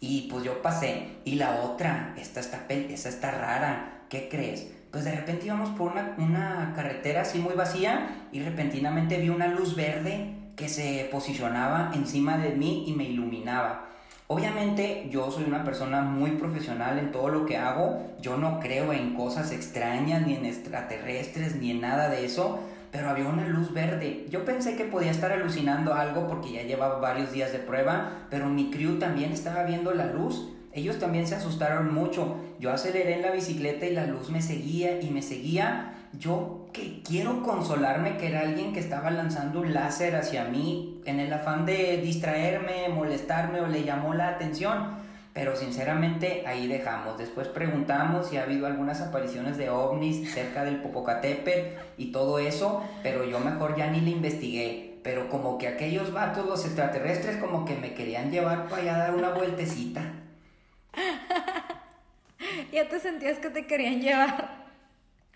Y 0.00 0.22
pues 0.22 0.42
yo 0.42 0.62
pasé. 0.62 1.18
Y 1.26 1.34
la 1.34 1.60
otra, 1.60 2.14
esta 2.18 2.40
está, 2.40 2.64
esta 2.68 3.08
está 3.10 3.30
rara. 3.30 4.04
¿Qué 4.08 4.28
crees? 4.28 4.68
pues 4.90 5.04
de 5.04 5.12
repente 5.12 5.46
íbamos 5.46 5.70
por 5.70 5.92
una, 5.92 6.14
una 6.18 6.72
carretera 6.76 7.22
así 7.22 7.38
muy 7.38 7.54
vacía 7.54 8.26
y 8.30 8.40
repentinamente 8.40 9.16
vi 9.16 9.30
una 9.30 9.46
luz 9.46 9.74
verde 9.74 10.41
que 10.56 10.68
se 10.68 11.08
posicionaba 11.10 11.92
encima 11.94 12.38
de 12.38 12.50
mí 12.50 12.84
y 12.86 12.92
me 12.92 13.04
iluminaba. 13.04 13.88
Obviamente 14.26 15.08
yo 15.10 15.30
soy 15.30 15.44
una 15.44 15.64
persona 15.64 16.02
muy 16.02 16.32
profesional 16.32 16.98
en 16.98 17.12
todo 17.12 17.28
lo 17.28 17.44
que 17.44 17.58
hago, 17.58 18.14
yo 18.20 18.36
no 18.36 18.60
creo 18.60 18.92
en 18.92 19.14
cosas 19.14 19.52
extrañas 19.52 20.26
ni 20.26 20.34
en 20.34 20.46
extraterrestres 20.46 21.56
ni 21.56 21.70
en 21.70 21.82
nada 21.82 22.08
de 22.08 22.24
eso, 22.24 22.60
pero 22.90 23.10
había 23.10 23.28
una 23.28 23.46
luz 23.46 23.72
verde. 23.72 24.26
Yo 24.30 24.44
pensé 24.44 24.76
que 24.76 24.84
podía 24.84 25.10
estar 25.10 25.32
alucinando 25.32 25.94
algo 25.94 26.28
porque 26.28 26.52
ya 26.52 26.62
llevaba 26.62 26.98
varios 26.98 27.32
días 27.32 27.52
de 27.52 27.58
prueba, 27.58 28.26
pero 28.30 28.48
mi 28.48 28.70
crew 28.70 28.98
también 28.98 29.32
estaba 29.32 29.64
viendo 29.64 29.92
la 29.92 30.06
luz 30.06 30.52
ellos 30.72 30.98
también 30.98 31.26
se 31.26 31.34
asustaron 31.34 31.92
mucho. 31.92 32.36
Yo 32.58 32.72
aceleré 32.72 33.14
en 33.14 33.22
la 33.22 33.30
bicicleta 33.30 33.86
y 33.86 33.92
la 33.92 34.06
luz 34.06 34.30
me 34.30 34.40
seguía 34.40 35.00
y 35.00 35.10
me 35.10 35.22
seguía. 35.22 35.94
Yo 36.18 36.66
que 36.72 37.02
quiero 37.02 37.42
consolarme 37.42 38.18
que 38.18 38.28
era 38.28 38.40
alguien 38.40 38.72
que 38.72 38.80
estaba 38.80 39.10
lanzando 39.10 39.60
un 39.60 39.72
láser 39.72 40.14
hacia 40.14 40.44
mí 40.44 41.00
en 41.06 41.20
el 41.20 41.32
afán 41.32 41.64
de 41.64 41.98
distraerme, 41.98 42.88
molestarme 42.90 43.60
o 43.60 43.66
le 43.66 43.84
llamó 43.84 44.12
la 44.12 44.28
atención. 44.28 45.00
Pero 45.32 45.56
sinceramente 45.56 46.44
ahí 46.46 46.66
dejamos. 46.66 47.16
Después 47.16 47.48
preguntamos 47.48 48.28
si 48.28 48.36
ha 48.36 48.42
habido 48.42 48.66
algunas 48.66 49.00
apariciones 49.00 49.56
de 49.56 49.70
ovnis 49.70 50.30
cerca 50.30 50.64
del 50.64 50.82
Popocatépetl 50.82 51.78
y 51.96 52.12
todo 52.12 52.38
eso, 52.38 52.84
pero 53.02 53.24
yo 53.24 53.40
mejor 53.40 53.74
ya 53.76 53.90
ni 53.90 54.02
le 54.02 54.10
investigué. 54.10 55.00
Pero 55.02 55.30
como 55.30 55.56
que 55.56 55.68
aquellos 55.68 56.12
vatos, 56.12 56.46
los 56.46 56.64
extraterrestres, 56.66 57.38
como 57.38 57.64
que 57.64 57.74
me 57.76 57.94
querían 57.94 58.30
llevar 58.30 58.68
para 58.68 58.82
allá 58.82 58.94
a 58.94 58.98
dar 58.98 59.14
una 59.14 59.30
vueltecita. 59.30 60.02
ya 62.72 62.88
te 62.88 63.00
sentías 63.00 63.38
que 63.38 63.48
te 63.48 63.66
querían 63.66 64.00
llevar. 64.02 64.61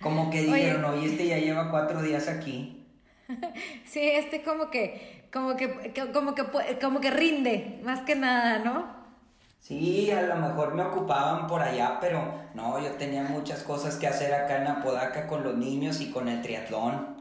Como 0.01 0.31
que 0.31 0.43
dijeron, 0.43 0.85
oye, 0.85 1.07
este 1.07 1.27
ya 1.27 1.39
lleva 1.39 1.71
cuatro 1.71 2.03
días 2.03 2.29
aquí. 2.29 2.87
sí, 3.85 4.01
este 4.01 4.43
como 4.43 4.71
que, 4.71 5.29
como 5.33 5.57
que, 5.57 5.93
como 6.13 6.35
que, 6.35 6.45
como 6.81 7.01
que 7.01 7.11
rinde, 7.11 7.81
más 7.83 8.01
que 8.01 8.15
nada, 8.15 8.59
¿no? 8.59 8.97
Sí, 9.61 10.11
a 10.13 10.23
lo 10.23 10.37
mejor 10.37 10.75
me 10.75 10.83
ocupaban 10.83 11.49
por 11.49 11.61
allá, 11.61 11.99
pero 12.01 12.23
no, 12.55 12.81
yo 12.81 12.93
tenía 12.93 13.25
muchas 13.25 13.65
cosas 13.65 13.97
que 13.97 14.07
hacer 14.07 14.33
acá 14.33 14.63
en 14.63 14.69
Apodaca 14.69 15.27
con 15.27 15.43
los 15.43 15.57
niños 15.57 16.01
y 16.01 16.11
con 16.13 16.29
el 16.29 16.41
triatlón. 16.41 17.17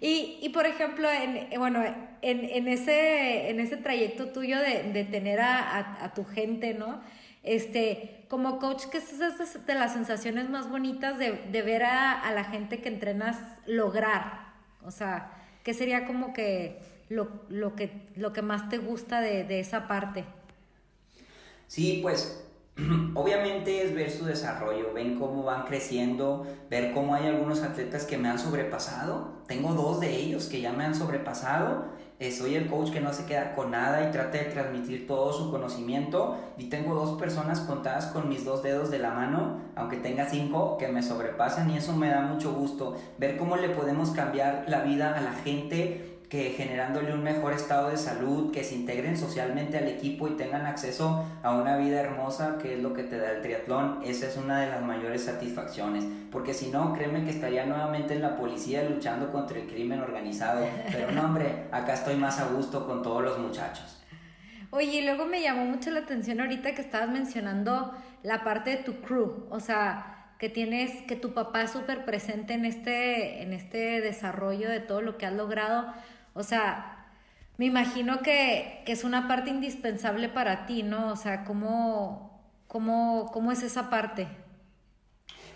Y, 0.00 0.38
y 0.42 0.50
por 0.50 0.66
ejemplo, 0.66 1.08
en, 1.10 1.48
bueno, 1.58 1.82
en, 2.20 2.44
en, 2.44 2.68
ese, 2.68 3.48
en 3.48 3.58
ese 3.58 3.78
trayecto 3.78 4.32
tuyo 4.32 4.58
de, 4.58 4.92
de 4.92 5.04
tener 5.04 5.40
a, 5.40 6.04
a, 6.04 6.12
tu 6.12 6.26
gente, 6.26 6.74
¿no? 6.74 7.00
Este, 7.44 8.24
como 8.28 8.58
coach, 8.58 8.84
¿qué 8.90 8.98
es 8.98 9.66
de 9.66 9.74
las 9.74 9.92
sensaciones 9.92 10.48
más 10.48 10.70
bonitas 10.70 11.18
de, 11.18 11.32
de 11.52 11.62
ver 11.62 11.84
a, 11.84 12.12
a, 12.12 12.32
la 12.32 12.44
gente 12.44 12.80
que 12.80 12.88
entrenas 12.88 13.38
lograr? 13.66 14.54
O 14.82 14.90
sea, 14.90 15.30
¿qué 15.62 15.74
sería 15.74 16.06
como 16.06 16.32
que 16.32 16.80
lo, 17.10 17.28
lo, 17.50 17.76
que, 17.76 18.08
lo 18.16 18.32
que 18.32 18.40
más 18.40 18.70
te 18.70 18.78
gusta 18.78 19.20
de, 19.20 19.44
de 19.44 19.60
esa 19.60 19.86
parte? 19.86 20.24
Sí, 21.68 22.00
pues 22.02 22.44
obviamente 23.14 23.82
es 23.82 23.94
ver 23.94 24.10
su 24.10 24.24
desarrollo, 24.24 24.92
ven 24.94 25.18
cómo 25.18 25.42
van 25.44 25.64
creciendo, 25.64 26.46
ver 26.70 26.92
cómo 26.92 27.14
hay 27.14 27.26
algunos 27.26 27.62
atletas 27.62 28.04
que 28.04 28.16
me 28.16 28.28
han 28.28 28.38
sobrepasado. 28.38 29.42
Tengo 29.46 29.74
dos 29.74 30.00
de 30.00 30.16
ellos 30.16 30.46
que 30.46 30.60
ya 30.60 30.72
me 30.72 30.84
han 30.84 30.94
sobrepasado. 30.94 31.92
Eh, 32.24 32.32
soy 32.32 32.54
el 32.54 32.68
coach 32.68 32.90
que 32.90 33.02
no 33.02 33.12
se 33.12 33.26
queda 33.26 33.54
con 33.54 33.70
nada 33.70 34.08
y 34.08 34.10
trata 34.10 34.38
de 34.38 34.44
transmitir 34.44 35.06
todo 35.06 35.30
su 35.30 35.50
conocimiento. 35.50 36.38
Y 36.56 36.70
tengo 36.70 36.94
dos 36.94 37.20
personas 37.20 37.60
contadas 37.60 38.06
con 38.06 38.30
mis 38.30 38.46
dos 38.46 38.62
dedos 38.62 38.90
de 38.90 38.98
la 38.98 39.10
mano, 39.10 39.60
aunque 39.76 39.98
tenga 39.98 40.26
cinco, 40.26 40.78
que 40.78 40.88
me 40.88 41.02
sobrepasan 41.02 41.68
y 41.68 41.76
eso 41.76 41.94
me 41.94 42.08
da 42.08 42.22
mucho 42.22 42.54
gusto. 42.54 42.96
Ver 43.18 43.36
cómo 43.36 43.56
le 43.56 43.68
podemos 43.68 44.12
cambiar 44.12 44.64
la 44.68 44.80
vida 44.80 45.14
a 45.14 45.20
la 45.20 45.34
gente 45.34 46.13
que 46.34 46.50
generándole 46.50 47.14
un 47.14 47.22
mejor 47.22 47.52
estado 47.52 47.90
de 47.90 47.96
salud, 47.96 48.50
que 48.50 48.64
se 48.64 48.74
integren 48.74 49.16
socialmente 49.16 49.78
al 49.78 49.86
equipo 49.86 50.26
y 50.26 50.32
tengan 50.32 50.66
acceso 50.66 51.24
a 51.44 51.54
una 51.54 51.76
vida 51.76 52.00
hermosa, 52.00 52.58
que 52.60 52.74
es 52.74 52.82
lo 52.82 52.92
que 52.92 53.04
te 53.04 53.18
da 53.18 53.30
el 53.30 53.40
triatlón, 53.40 54.00
esa 54.04 54.26
es 54.26 54.36
una 54.36 54.62
de 54.62 54.66
las 54.66 54.82
mayores 54.82 55.22
satisfacciones, 55.22 56.04
porque 56.32 56.52
si 56.52 56.70
no, 56.70 56.92
créeme 56.92 57.22
que 57.22 57.30
estaría 57.30 57.64
nuevamente 57.66 58.14
en 58.14 58.22
la 58.22 58.36
policía 58.36 58.82
luchando 58.82 59.30
contra 59.30 59.60
el 59.60 59.68
crimen 59.68 60.00
organizado, 60.00 60.66
pero 60.90 61.12
no 61.12 61.22
hombre, 61.26 61.68
acá 61.70 61.94
estoy 61.94 62.16
más 62.16 62.40
a 62.40 62.48
gusto 62.48 62.84
con 62.84 63.04
todos 63.04 63.22
los 63.22 63.38
muchachos. 63.38 64.02
Oye, 64.70 65.02
y 65.02 65.04
luego 65.04 65.26
me 65.26 65.40
llamó 65.40 65.64
mucho 65.66 65.92
la 65.92 66.00
atención 66.00 66.40
ahorita 66.40 66.74
que 66.74 66.82
estabas 66.82 67.10
mencionando 67.10 67.92
la 68.24 68.42
parte 68.42 68.70
de 68.70 68.76
tu 68.78 69.02
crew, 69.02 69.46
o 69.50 69.60
sea, 69.60 70.32
que 70.40 70.48
tienes, 70.48 70.90
que 71.02 71.14
tu 71.14 71.32
papá 71.32 71.62
es 71.62 71.70
súper 71.70 72.04
presente 72.04 72.54
en 72.54 72.64
este, 72.64 73.40
en 73.42 73.52
este 73.52 74.00
desarrollo 74.00 74.68
de 74.68 74.80
todo 74.80 75.00
lo 75.00 75.16
que 75.16 75.26
has 75.26 75.32
logrado. 75.32 75.94
O 76.34 76.42
sea, 76.42 77.06
me 77.56 77.66
imagino 77.66 78.20
que, 78.22 78.82
es 78.86 79.04
una 79.04 79.28
parte 79.28 79.50
indispensable 79.50 80.28
para 80.28 80.66
ti, 80.66 80.82
¿no? 80.82 81.12
O 81.12 81.16
sea, 81.16 81.44
¿cómo, 81.44 82.42
cómo, 82.66 83.30
cómo 83.32 83.52
es 83.52 83.62
esa 83.62 83.88
parte? 83.88 84.26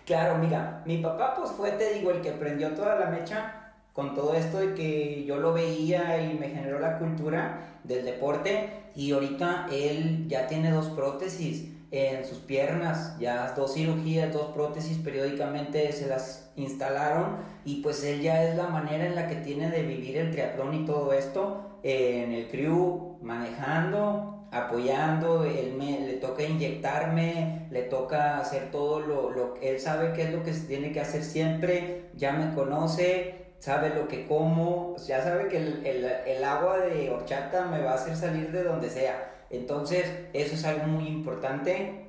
Claro, 0.06 0.38
mira, 0.38 0.82
mi 0.86 0.98
papá 0.98 1.34
pues 1.36 1.50
fue, 1.50 1.72
te 1.72 1.92
digo, 1.94 2.10
el 2.10 2.22
que 2.22 2.32
prendió 2.32 2.70
toda 2.74 2.94
la 2.94 3.06
mecha 3.06 3.74
con 3.92 4.14
todo 4.14 4.34
esto 4.34 4.58
de 4.58 4.74
que 4.74 5.24
yo 5.24 5.38
lo 5.38 5.52
veía 5.52 6.22
y 6.22 6.38
me 6.38 6.48
generó 6.48 6.78
la 6.78 6.98
cultura 6.98 7.80
del 7.82 8.04
deporte 8.04 8.84
y 8.94 9.12
ahorita 9.12 9.66
él 9.72 10.26
ya 10.28 10.46
tiene 10.46 10.70
dos 10.70 10.86
prótesis 10.90 11.68
en 11.90 12.24
sus 12.24 12.38
piernas, 12.38 13.18
ya 13.18 13.52
dos 13.52 13.74
cirugías, 13.74 14.32
dos 14.32 14.52
prótesis 14.54 14.98
periódicamente 14.98 15.90
se 15.92 16.06
las 16.06 16.47
instalaron 16.62 17.36
y 17.64 17.82
pues 17.82 18.02
él 18.04 18.20
ya 18.20 18.44
es 18.44 18.56
la 18.56 18.68
manera 18.68 19.06
en 19.06 19.14
la 19.14 19.28
que 19.28 19.36
tiene 19.36 19.70
de 19.70 19.82
vivir 19.82 20.16
el 20.16 20.30
triatlón 20.30 20.74
y 20.74 20.84
todo 20.84 21.12
esto 21.12 21.78
en 21.82 22.32
el 22.32 22.48
crew, 22.48 23.18
manejando, 23.22 24.46
apoyando, 24.50 25.44
él 25.44 25.74
me, 25.76 26.00
le 26.00 26.14
toca 26.14 26.42
inyectarme, 26.42 27.68
le 27.70 27.82
toca 27.82 28.38
hacer 28.38 28.70
todo 28.70 29.00
lo, 29.00 29.30
lo, 29.30 29.54
él 29.60 29.78
sabe 29.78 30.12
qué 30.12 30.22
es 30.22 30.32
lo 30.32 30.42
que 30.42 30.54
se 30.54 30.66
tiene 30.66 30.92
que 30.92 31.00
hacer 31.00 31.22
siempre, 31.22 32.10
ya 32.14 32.32
me 32.32 32.54
conoce, 32.54 33.52
sabe 33.58 33.90
lo 33.90 34.08
que 34.08 34.26
como, 34.26 34.96
ya 35.06 35.22
sabe 35.22 35.48
que 35.48 35.58
el, 35.58 35.86
el, 35.86 36.04
el 36.04 36.44
agua 36.44 36.78
de 36.78 37.10
horchata 37.10 37.66
me 37.66 37.82
va 37.82 37.92
a 37.92 37.94
hacer 37.94 38.16
salir 38.16 38.50
de 38.52 38.64
donde 38.64 38.88
sea. 38.90 39.34
Entonces, 39.50 40.10
eso 40.32 40.54
es 40.54 40.64
algo 40.64 40.86
muy 40.86 41.06
importante 41.06 42.06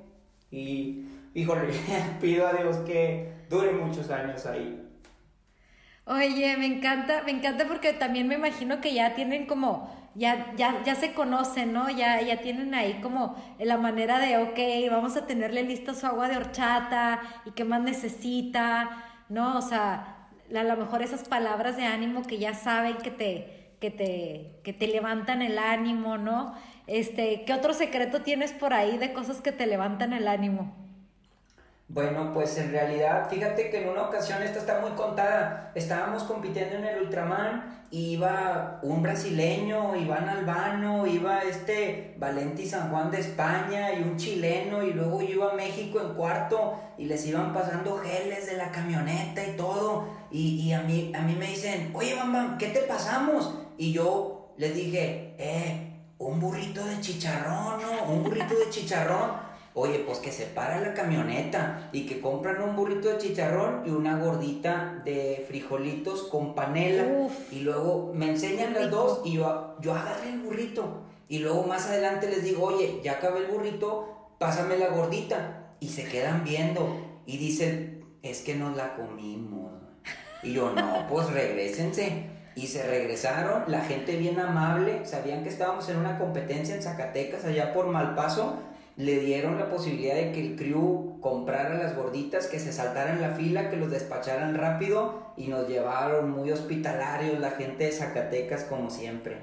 y, 0.52 1.06
híjole, 1.34 1.74
pido 2.22 2.48
a 2.48 2.54
Dios 2.54 2.78
que 2.80 3.39
dure 3.50 3.72
muchos 3.72 4.10
años 4.10 4.46
ahí. 4.46 4.86
Oye, 6.06 6.58
me 6.58 6.66
encanta, 6.66 7.22
me 7.24 7.32
encanta 7.32 7.68
porque 7.68 7.94
también 7.94 8.28
me 8.28 8.36
imagino 8.36 8.82
que 8.82 8.94
ya 8.94 9.14
tienen 9.14 9.46
como, 9.46 9.94
ya, 10.16 10.54
ya, 10.56 10.82
ya 10.84 10.96
se 10.96 11.14
conocen, 11.14 11.72
¿no? 11.74 11.90
Ya, 11.90 12.22
ya 12.22 12.42
tienen 12.42 12.74
ahí 12.74 13.00
como 13.02 13.36
la 13.60 13.78
manera 13.78 14.20
de, 14.20 14.38
ok, 14.38 14.92
vamos 14.92 15.16
a 15.18 15.28
tenerle 15.28 15.64
lista 15.64 15.94
su 15.94 16.08
agua 16.08 16.28
de 16.28 16.38
horchata 16.38 17.22
y 17.46 17.52
qué 17.52 17.64
más 17.64 17.82
necesita, 17.82 19.04
¿no? 19.30 19.58
O 19.58 19.62
sea, 19.62 20.30
a 20.56 20.64
lo 20.64 20.78
mejor 20.78 21.04
esas 21.04 21.28
palabras 21.28 21.78
de 21.78 21.86
ánimo 21.86 22.24
que 22.24 22.40
ya 22.40 22.56
saben 22.56 22.98
que 22.98 23.12
te, 23.12 23.76
que 23.80 23.92
te, 23.92 24.62
que 24.64 24.74
te 24.74 24.88
levantan 24.88 25.42
el 25.44 25.60
ánimo, 25.60 26.18
¿no? 26.18 26.56
Este, 26.88 27.44
¿qué 27.46 27.54
otro 27.54 27.74
secreto 27.74 28.22
tienes 28.24 28.52
por 28.52 28.74
ahí 28.74 28.98
de 28.98 29.14
cosas 29.14 29.42
que 29.42 29.52
te 29.52 29.68
levantan 29.68 30.14
el 30.14 30.28
ánimo? 30.28 30.89
Bueno, 31.92 32.32
pues 32.36 32.56
en 32.60 32.72
realidad, 32.72 33.28
fíjate 33.32 33.72
que 33.72 33.82
en 33.82 33.90
una 33.90 34.04
ocasión, 34.04 34.44
esta 34.44 34.60
está 34.60 34.80
muy 34.80 34.92
contada, 34.92 35.72
estábamos 35.74 36.22
compitiendo 36.22 36.76
en 36.76 36.86
el 36.86 37.02
Ultraman, 37.02 37.84
iba 37.90 38.80
un 38.84 39.02
brasileño, 39.02 39.96
Iván 39.96 40.30
Albano, 40.30 41.08
iba 41.08 41.42
este 41.42 42.14
Valenti 42.20 42.68
San 42.68 42.92
Juan 42.92 43.10
de 43.10 43.20
España 43.20 43.92
y 43.94 44.04
un 44.04 44.18
chileno, 44.18 44.84
y 44.84 44.94
luego 44.94 45.24
yo 45.24 45.30
iba 45.30 45.52
a 45.52 45.56
México 45.56 46.00
en 46.00 46.14
cuarto 46.14 46.80
y 47.00 47.06
les 47.06 47.26
iban 47.26 47.54
pasando 47.56 47.98
geles 47.98 48.46
de 48.46 48.58
la 48.58 48.70
camioneta 48.72 49.44
y 49.44 49.58
todo, 49.58 50.10
y, 50.30 50.62
y 50.62 50.74
a, 50.74 50.82
mí, 50.84 51.12
a 51.16 51.22
mí 51.22 51.34
me 51.34 51.48
dicen, 51.48 51.92
oye, 51.96 52.14
Bam 52.14 52.60
¿qué 52.60 52.68
te 52.68 52.82
pasamos? 52.82 53.56
Y 53.80 53.94
yo 53.94 54.54
les 54.58 54.76
dije, 54.76 55.34
eh, 55.40 55.90
un 56.20 56.40
burrito 56.40 56.86
de 56.86 57.02
chicharrón, 57.02 57.82
¿no? 57.82 58.14
Un 58.14 58.24
burrito 58.24 58.54
de 58.54 58.70
chicharrón. 58.70 59.49
Oye, 59.82 60.00
pues 60.00 60.18
que 60.20 60.34
se 60.34 60.46
para 60.46 60.82
la 60.82 60.94
camioneta 60.94 61.90
y 61.94 62.06
que 62.06 62.20
compran 62.20 62.62
un 62.62 62.76
burrito 62.76 63.08
de 63.08 63.18
chicharrón 63.18 63.84
y 63.86 63.92
una 63.92 64.20
gordita 64.20 65.02
de 65.06 65.46
frijolitos 65.48 66.24
con 66.24 66.54
panela. 66.54 67.30
y 67.50 67.62
luego 67.62 68.12
me 68.14 68.30
enseñan 68.30 68.74
las 68.74 68.92
dos 68.92 69.22
y 69.24 69.36
yo, 69.36 69.78
yo 69.80 69.96
agarré 69.96 70.32
el 70.32 70.40
burrito. 70.40 71.04
Y 71.30 71.40
luego 71.40 71.64
más 71.64 71.88
adelante 71.88 72.28
les 72.28 72.44
digo, 72.44 72.66
oye, 72.66 73.00
ya 73.06 73.14
acabé 73.14 73.46
el 73.46 73.52
burrito, 73.52 74.34
pásame 74.38 74.78
la 74.78 74.90
gordita. 74.90 75.76
Y 75.80 75.88
se 75.88 76.04
quedan 76.04 76.44
viendo 76.44 77.22
y 77.26 77.38
dicen, 77.38 78.04
es 78.22 78.42
que 78.42 78.56
nos 78.56 78.76
la 78.76 78.98
comimos. 78.98 79.72
Y 80.44 80.52
yo, 80.52 80.72
no, 80.72 81.08
pues 81.08 81.32
regresense 81.32 82.26
y 82.54 82.68
se 82.68 82.86
regresaron, 82.86 83.64
la 83.68 83.80
gente 83.80 84.18
bien 84.18 84.42
amable, 84.42 85.06
sabían 85.06 85.44
que 85.44 85.50
estábamos 85.50 85.88
en 85.88 85.96
una 85.96 86.18
competencia 86.18 86.76
en 86.76 86.84
Zacatecas, 86.84 87.46
allá 87.46 87.72
por 87.72 87.88
Malpaso, 87.88 88.60
le 89.00 89.22
dieron 89.22 89.58
la 89.58 89.70
posibilidad 89.70 90.14
de 90.14 90.34
que 90.34 90.42
el 90.46 90.56
crew 90.58 91.22
comprara 91.22 91.76
las 91.76 91.96
gorditas, 91.96 92.48
que 92.48 92.60
se 92.60 92.74
saltaran 92.74 93.22
la 93.22 93.30
fila, 93.30 93.70
que 93.70 93.78
los 93.78 93.90
despacharan 93.90 94.56
rápido 94.56 95.32
y 95.38 95.48
nos 95.48 95.70
llevaron 95.70 96.30
muy 96.30 96.52
hospitalarios 96.52 97.40
la 97.40 97.52
gente 97.52 97.86
de 97.86 97.94
Zacatecas 97.94 98.66
como 98.66 98.90
siempre. 98.90 99.38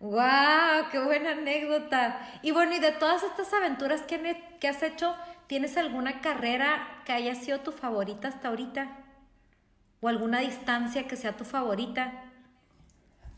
¡Wow! 0.00 0.88
¡Qué 0.90 0.98
buena 0.98 1.30
anécdota! 1.30 2.28
Y 2.42 2.50
bueno, 2.50 2.74
y 2.74 2.80
de 2.80 2.90
todas 2.90 3.22
estas 3.22 3.52
aventuras 3.54 4.02
que, 4.02 4.68
has 4.68 4.82
hecho, 4.82 5.14
¿tienes 5.46 5.76
alguna 5.76 6.20
carrera 6.20 7.02
que 7.04 7.12
haya 7.12 7.36
sido 7.36 7.60
tu 7.60 7.70
favorita 7.70 8.26
hasta 8.26 8.48
ahorita? 8.48 8.96
o 10.00 10.08
alguna 10.08 10.40
distancia 10.40 11.06
que 11.06 11.14
sea 11.14 11.36
tu 11.36 11.44
favorita? 11.44 12.29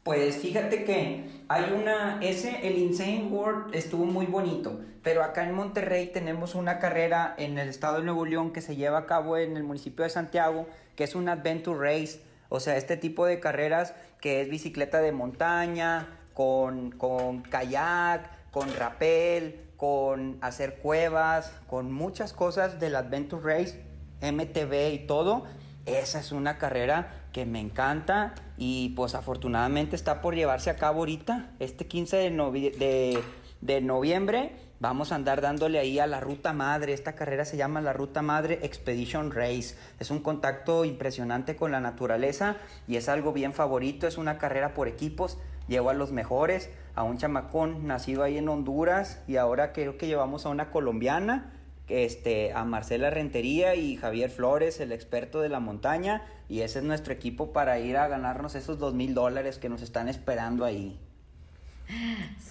Pues 0.03 0.39
fíjate 0.39 0.83
que 0.83 1.31
hay 1.47 1.73
una, 1.73 2.19
ese, 2.21 2.67
el 2.67 2.77
Insane 2.77 3.29
World 3.31 3.73
estuvo 3.73 4.05
muy 4.05 4.27
bonito, 4.27 4.81
pero 5.01 5.23
acá 5.23 5.45
en 5.45 5.55
Monterrey 5.55 6.09
tenemos 6.09 6.57
una 6.57 6.81
carrera 6.81 7.37
en 7.39 7.57
el 7.57 7.69
estado 7.69 7.99
de 7.99 8.03
Nuevo 8.03 8.27
León 8.27 8.53
que 8.53 8.63
se 8.63 8.75
lleva 8.75 8.99
a 8.99 9.07
cabo 9.07 9.37
en 9.37 9.57
el 9.57 9.63
municipio 9.63 10.03
de 10.03 10.11
Santiago, 10.11 10.67
que 10.97 11.05
es 11.05 11.15
un 11.15 11.29
Adventure 11.29 11.79
Race, 11.79 12.21
o 12.49 12.59
sea, 12.59 12.77
este 12.77 12.97
tipo 12.97 13.27
de 13.27 13.39
carreras 13.39 13.95
que 14.21 14.41
es 14.41 14.51
bicicleta 14.51 15.01
de 15.01 15.13
montaña, 15.13 16.09
con, 16.35 16.91
con 16.91 17.43
kayak, 17.43 18.51
con 18.51 18.75
rapel, 18.75 19.61
con 19.77 20.37
hacer 20.41 20.79
cuevas, 20.79 21.53
con 21.69 21.93
muchas 21.93 22.33
cosas 22.33 22.81
del 22.81 22.97
Adventure 22.97 23.43
Race, 23.43 23.81
MTV 24.21 24.95
y 24.95 25.07
todo 25.07 25.45
esa 25.87 26.21
es 26.21 26.33
una 26.33 26.59
carrera 26.59 27.11
que 27.33 27.47
me 27.47 27.61
encanta 27.61 28.35
y 28.57 28.91
pues 28.91 29.15
afortunadamente 29.15 29.97
está 29.97 30.21
por 30.21 30.35
llevarse 30.35 30.71
a 30.71 30.77
cabo 30.77 31.01
ahorita, 31.01 31.51
este 31.59 31.87
15 31.87 32.17
de, 32.17 33.23
de, 33.61 33.81
noviembre. 33.81 34.53
Vamos 34.79 35.13
a 35.13 35.15
andar 35.15 35.41
dándole 35.41 35.79
ahí 35.79 35.99
a 35.99 36.07
la 36.07 36.21
ruta 36.21 36.53
madre. 36.53 36.93
Esta 36.93 37.15
carrera 37.15 37.45
se 37.45 37.57
llama 37.57 37.81
la 37.81 37.93
ruta 37.93 38.21
madre 38.23 38.61
Expedition 38.63 39.31
Race. 39.31 39.77
Es 40.01 40.11
un 40.11 40.21
contacto 40.21 40.85
impresionante 40.85 41.57
con 41.57 41.73
la 41.73 41.81
naturaleza 41.81 42.57
y 42.89 42.97
es 42.97 43.09
algo 43.09 43.33
bien 43.33 43.53
favorito. 43.53 44.07
Es 44.07 44.19
una 44.19 44.39
carrera 44.39 44.75
por 44.75 44.89
equipos. 44.89 45.39
Llevo 45.69 45.91
a 45.91 45.95
los 45.95 46.11
mejores, 46.11 46.71
a 46.97 47.05
un 47.05 47.19
chamacón 47.19 47.87
nacido 47.87 48.25
ahí 48.25 48.39
en 48.39 48.49
Honduras 48.49 49.23
y 49.29 49.37
ahora 49.37 49.73
creo 49.73 49.97
que 49.97 50.09
llevamos 50.09 50.47
a 50.47 50.49
una 50.49 50.71
colombiana 50.71 51.53
este, 51.89 52.53
a 52.53 52.65
Marcela 52.65 53.11
Rentería 53.11 53.75
y 53.75 53.97
Javier 53.97 54.31
Flores, 54.31 54.81
el 54.81 54.93
experto 54.93 55.41
de 55.41 55.49
la 55.49 55.61
montaña, 55.61 56.23
y 56.49 56.61
ese 56.61 56.79
es 56.79 56.85
nuestro 56.85 57.13
equipo 57.13 57.53
para 57.53 57.79
ir 57.79 57.97
a 57.97 58.09
ganarnos 58.09 58.55
esos 58.55 58.79
dos 58.79 58.95
mil 58.95 59.15
dólares 59.15 59.59
que 59.59 59.69
nos 59.69 59.83
están 59.83 60.09
esperando 60.09 60.65
ahí. 60.65 60.99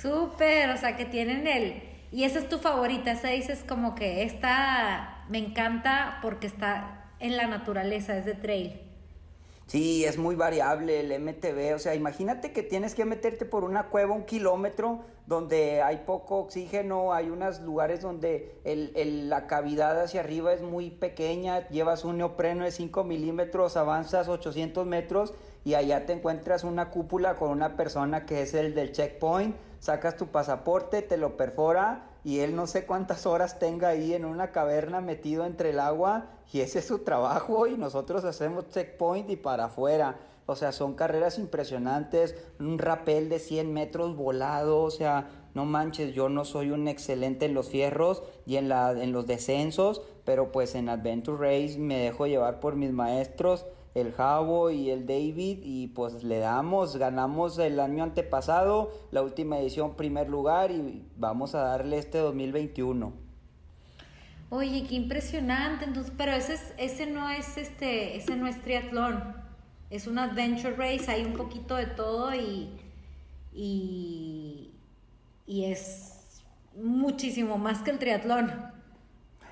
Súper, 0.01 0.69
o 0.69 0.77
sea 0.77 0.95
que 0.97 1.05
tienen 1.05 1.47
el... 1.47 1.83
Y 2.11 2.25
esa 2.25 2.39
es 2.39 2.49
tu 2.49 2.57
favorita, 2.57 3.11
esa 3.11 3.29
dices 3.29 3.63
como 3.65 3.95
que 3.95 4.23
esta 4.23 5.23
me 5.29 5.37
encanta 5.37 6.19
porque 6.21 6.45
está 6.45 7.05
en 7.19 7.37
la 7.37 7.47
naturaleza, 7.47 8.17
es 8.17 8.25
de 8.25 8.33
trail. 8.33 8.81
Sí, 9.71 10.03
es 10.03 10.17
muy 10.17 10.35
variable 10.35 10.99
el 10.99 11.17
MTB. 11.21 11.73
O 11.75 11.79
sea, 11.79 11.95
imagínate 11.95 12.51
que 12.51 12.61
tienes 12.61 12.93
que 12.93 13.05
meterte 13.05 13.45
por 13.45 13.63
una 13.63 13.83
cueva 13.83 14.13
un 14.13 14.25
kilómetro 14.25 15.05
donde 15.31 15.81
hay 15.81 15.99
poco 16.05 16.39
oxígeno, 16.39 17.13
hay 17.13 17.29
unos 17.29 17.61
lugares 17.61 18.01
donde 18.01 18.59
la 18.65 19.47
cavidad 19.47 19.97
hacia 20.01 20.19
arriba 20.19 20.51
es 20.51 20.61
muy 20.61 20.89
pequeña, 20.89 21.69
llevas 21.69 22.03
un 22.03 22.17
neopreno 22.17 22.65
de 22.65 22.71
5 22.71 23.05
milímetros, 23.05 23.77
avanzas 23.77 24.27
800 24.27 24.85
metros 24.85 25.33
y 25.63 25.75
allá 25.75 26.05
te 26.05 26.11
encuentras 26.11 26.65
una 26.65 26.89
cúpula 26.89 27.37
con 27.37 27.49
una 27.49 27.77
persona 27.77 28.25
que 28.25 28.41
es 28.41 28.53
el 28.53 28.75
del 28.75 28.91
checkpoint, 28.91 29.55
sacas 29.79 30.17
tu 30.17 30.27
pasaporte, 30.27 31.01
te 31.01 31.15
lo 31.15 31.37
perfora 31.37 32.09
y 32.25 32.39
él 32.39 32.53
no 32.53 32.67
sé 32.67 32.85
cuántas 32.85 33.25
horas 33.25 33.57
tenga 33.57 33.87
ahí 33.87 34.13
en 34.13 34.25
una 34.25 34.51
caverna 34.51 34.99
metido 34.99 35.45
entre 35.45 35.69
el 35.69 35.79
agua 35.79 36.25
y 36.51 36.59
ese 36.59 36.79
es 36.79 36.87
su 36.87 36.99
trabajo 36.99 37.67
y 37.67 37.77
nosotros 37.77 38.25
hacemos 38.25 38.69
checkpoint 38.69 39.29
y 39.29 39.37
para 39.37 39.65
afuera. 39.65 40.17
O 40.45 40.55
sea, 40.55 40.71
son 40.71 40.95
carreras 40.95 41.37
impresionantes, 41.37 42.35
un 42.59 42.77
rapel 42.77 43.29
de 43.29 43.39
100 43.39 43.71
metros 43.71 44.15
volado, 44.15 44.81
o 44.81 44.91
sea, 44.91 45.29
no 45.53 45.65
manches, 45.65 46.13
yo 46.13 46.29
no 46.29 46.45
soy 46.45 46.71
un 46.71 46.87
excelente 46.87 47.45
en 47.45 47.53
los 47.53 47.69
fierros 47.69 48.23
y 48.45 48.57
en, 48.57 48.69
la, 48.69 48.91
en 48.91 49.11
los 49.11 49.27
descensos, 49.27 50.01
pero 50.25 50.51
pues 50.51 50.75
en 50.75 50.89
Adventure 50.89 51.37
Race 51.37 51.77
me 51.77 51.97
dejo 51.97 52.27
llevar 52.27 52.59
por 52.59 52.75
mis 52.75 52.91
maestros 52.91 53.65
el 53.93 54.13
Javo 54.13 54.71
y 54.71 54.89
el 54.89 55.05
David 55.05 55.59
y 55.63 55.87
pues 55.87 56.23
le 56.23 56.39
damos, 56.39 56.95
ganamos 56.95 57.57
el 57.59 57.79
año 57.79 58.03
antepasado, 58.03 58.91
la 59.11 59.21
última 59.21 59.59
edición 59.59 59.95
primer 59.95 60.29
lugar 60.29 60.71
y 60.71 61.05
vamos 61.17 61.55
a 61.55 61.61
darle 61.61 61.97
este 61.97 62.19
2021. 62.19 63.13
Oye, 64.49 64.85
qué 64.87 64.95
impresionante, 64.95 65.85
entonces, 65.85 66.11
pero 66.17 66.33
ese, 66.33 66.55
es, 66.55 66.73
ese 66.77 67.05
no 67.05 67.29
es 67.29 67.57
este, 67.57 68.17
ese 68.17 68.35
no 68.35 68.47
es 68.47 68.61
triatlón, 68.61 69.40
es 69.91 70.07
un 70.07 70.17
adventure 70.17 70.73
race, 70.75 71.11
hay 71.11 71.25
un 71.25 71.33
poquito 71.33 71.75
de 71.75 71.85
todo 71.85 72.33
y, 72.33 72.69
y, 73.53 74.71
y 75.45 75.65
es 75.65 76.41
muchísimo 76.81 77.57
más 77.57 77.81
que 77.81 77.91
el 77.91 77.99
triatlón. 77.99 78.71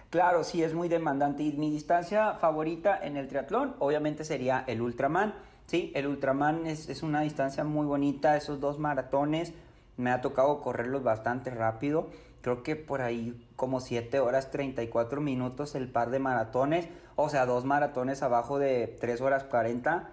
Claro, 0.09 0.43
sí, 0.43 0.63
es 0.63 0.73
muy 0.73 0.87
demandante. 0.87 1.43
Y 1.43 1.51
mi 1.51 1.69
distancia 1.69 2.33
favorita 2.35 2.97
en 3.03 3.17
el 3.17 3.27
triatlón, 3.27 3.75
obviamente, 3.79 4.23
sería 4.23 4.63
el 4.65 4.81
Ultraman. 4.81 5.35
Sí, 5.67 5.91
el 5.93 6.07
Ultraman 6.07 6.65
es, 6.65 6.89
es 6.89 7.03
una 7.03 7.21
distancia 7.21 7.65
muy 7.65 7.85
bonita. 7.85 8.37
Esos 8.37 8.61
dos 8.61 8.79
maratones 8.79 9.53
me 9.97 10.09
ha 10.09 10.21
tocado 10.21 10.61
correrlos 10.61 11.03
bastante 11.03 11.51
rápido. 11.51 12.07
Creo 12.41 12.63
que 12.63 12.77
por 12.77 13.01
ahí 13.01 13.45
como 13.57 13.81
7 13.81 14.21
horas 14.21 14.49
34 14.49 15.19
minutos 15.19 15.75
el 15.75 15.89
par 15.89 16.09
de 16.09 16.19
maratones. 16.19 16.87
O 17.17 17.27
sea, 17.29 17.45
dos 17.45 17.65
maratones 17.65 18.23
abajo 18.23 18.57
de 18.57 18.97
3 19.01 19.19
horas 19.19 19.43
40. 19.43 20.09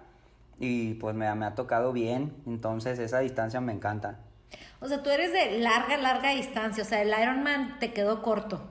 Y 0.59 0.95
pues 0.95 1.15
me, 1.15 1.33
me 1.35 1.45
ha 1.45 1.55
tocado 1.55 1.93
bien. 1.93 2.33
Entonces 2.45 2.99
esa 2.99 3.19
distancia 3.19 3.61
me 3.61 3.73
encanta. 3.73 4.19
O 4.79 4.87
sea, 4.87 5.03
tú 5.03 5.09
eres 5.09 5.31
de 5.31 5.59
larga, 5.59 5.97
larga 5.97 6.31
distancia. 6.31 6.83
O 6.83 6.85
sea, 6.85 7.01
el 7.01 7.09
Ironman 7.09 7.79
te 7.79 7.93
quedó 7.93 8.21
corto. 8.21 8.61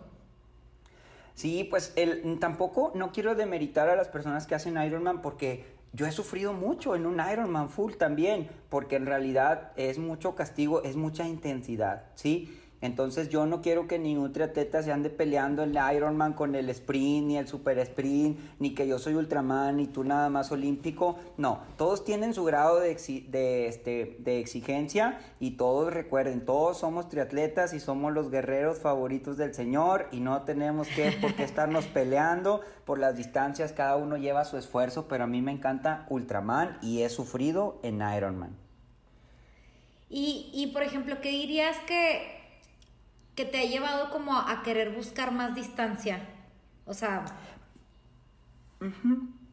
Sí, 1.34 1.64
pues 1.64 1.92
el, 1.96 2.38
tampoco 2.38 2.92
no 2.94 3.12
quiero 3.12 3.34
demeritar 3.34 3.90
a 3.90 3.96
las 3.96 4.08
personas 4.08 4.46
que 4.46 4.54
hacen 4.54 4.82
Ironman 4.82 5.20
porque 5.20 5.66
yo 5.92 6.06
he 6.06 6.12
sufrido 6.12 6.54
mucho 6.54 6.96
en 6.96 7.04
un 7.04 7.20
Ironman 7.20 7.68
full 7.68 7.94
también, 7.94 8.48
porque 8.70 8.96
en 8.96 9.06
realidad 9.06 9.72
es 9.76 9.98
mucho 9.98 10.34
castigo, 10.34 10.82
es 10.82 10.96
mucha 10.96 11.26
intensidad, 11.26 12.04
¿sí? 12.14 12.58
Entonces 12.82 13.30
yo 13.30 13.46
no 13.46 13.62
quiero 13.62 13.88
que 13.88 13.98
ningún 13.98 14.32
triatleta 14.32 14.82
se 14.82 14.92
ande 14.92 15.08
peleando 15.08 15.62
el 15.62 15.78
Ironman 15.94 16.34
con 16.34 16.54
el 16.54 16.68
sprint, 16.68 17.26
ni 17.26 17.38
el 17.38 17.48
super 17.48 17.78
sprint, 17.78 18.38
ni 18.58 18.74
que 18.74 18.86
yo 18.86 18.98
soy 18.98 19.14
Ultraman 19.14 19.80
y 19.80 19.86
tú 19.86 20.04
nada 20.04 20.28
más 20.28 20.52
olímpico. 20.52 21.18
No, 21.38 21.60
todos 21.78 22.04
tienen 22.04 22.34
su 22.34 22.44
grado 22.44 22.78
de, 22.80 22.94
de, 23.28 23.68
este, 23.68 24.16
de 24.20 24.40
exigencia 24.40 25.18
y 25.40 25.52
todos 25.52 25.92
recuerden, 25.92 26.44
todos 26.44 26.78
somos 26.78 27.08
triatletas 27.08 27.72
y 27.72 27.80
somos 27.80 28.12
los 28.12 28.30
guerreros 28.30 28.78
favoritos 28.78 29.38
del 29.38 29.54
Señor 29.54 30.08
y 30.12 30.20
no 30.20 30.42
tenemos 30.42 30.86
que 30.88 31.12
por 31.12 31.34
qué 31.34 31.44
estarnos 31.44 31.86
peleando 31.96 32.60
por 32.84 32.98
las 32.98 33.16
distancias, 33.16 33.72
cada 33.72 33.96
uno 33.96 34.16
lleva 34.16 34.44
su 34.44 34.58
esfuerzo, 34.58 35.08
pero 35.08 35.24
a 35.24 35.26
mí 35.26 35.40
me 35.40 35.50
encanta 35.50 36.06
Ultraman 36.10 36.78
y 36.82 37.02
he 37.02 37.08
sufrido 37.08 37.80
en 37.82 38.02
Ironman. 38.16 38.56
Y, 40.08 40.50
y 40.52 40.68
por 40.68 40.82
ejemplo, 40.82 41.20
¿qué 41.20 41.30
dirías 41.30 41.76
que 41.88 42.35
que 43.36 43.44
te 43.44 43.58
ha 43.60 43.64
llevado 43.64 44.10
como 44.10 44.36
a 44.36 44.62
querer 44.64 44.90
buscar 44.90 45.30
más 45.30 45.54
distancia? 45.54 46.26
O 46.86 46.94
sea... 46.94 47.24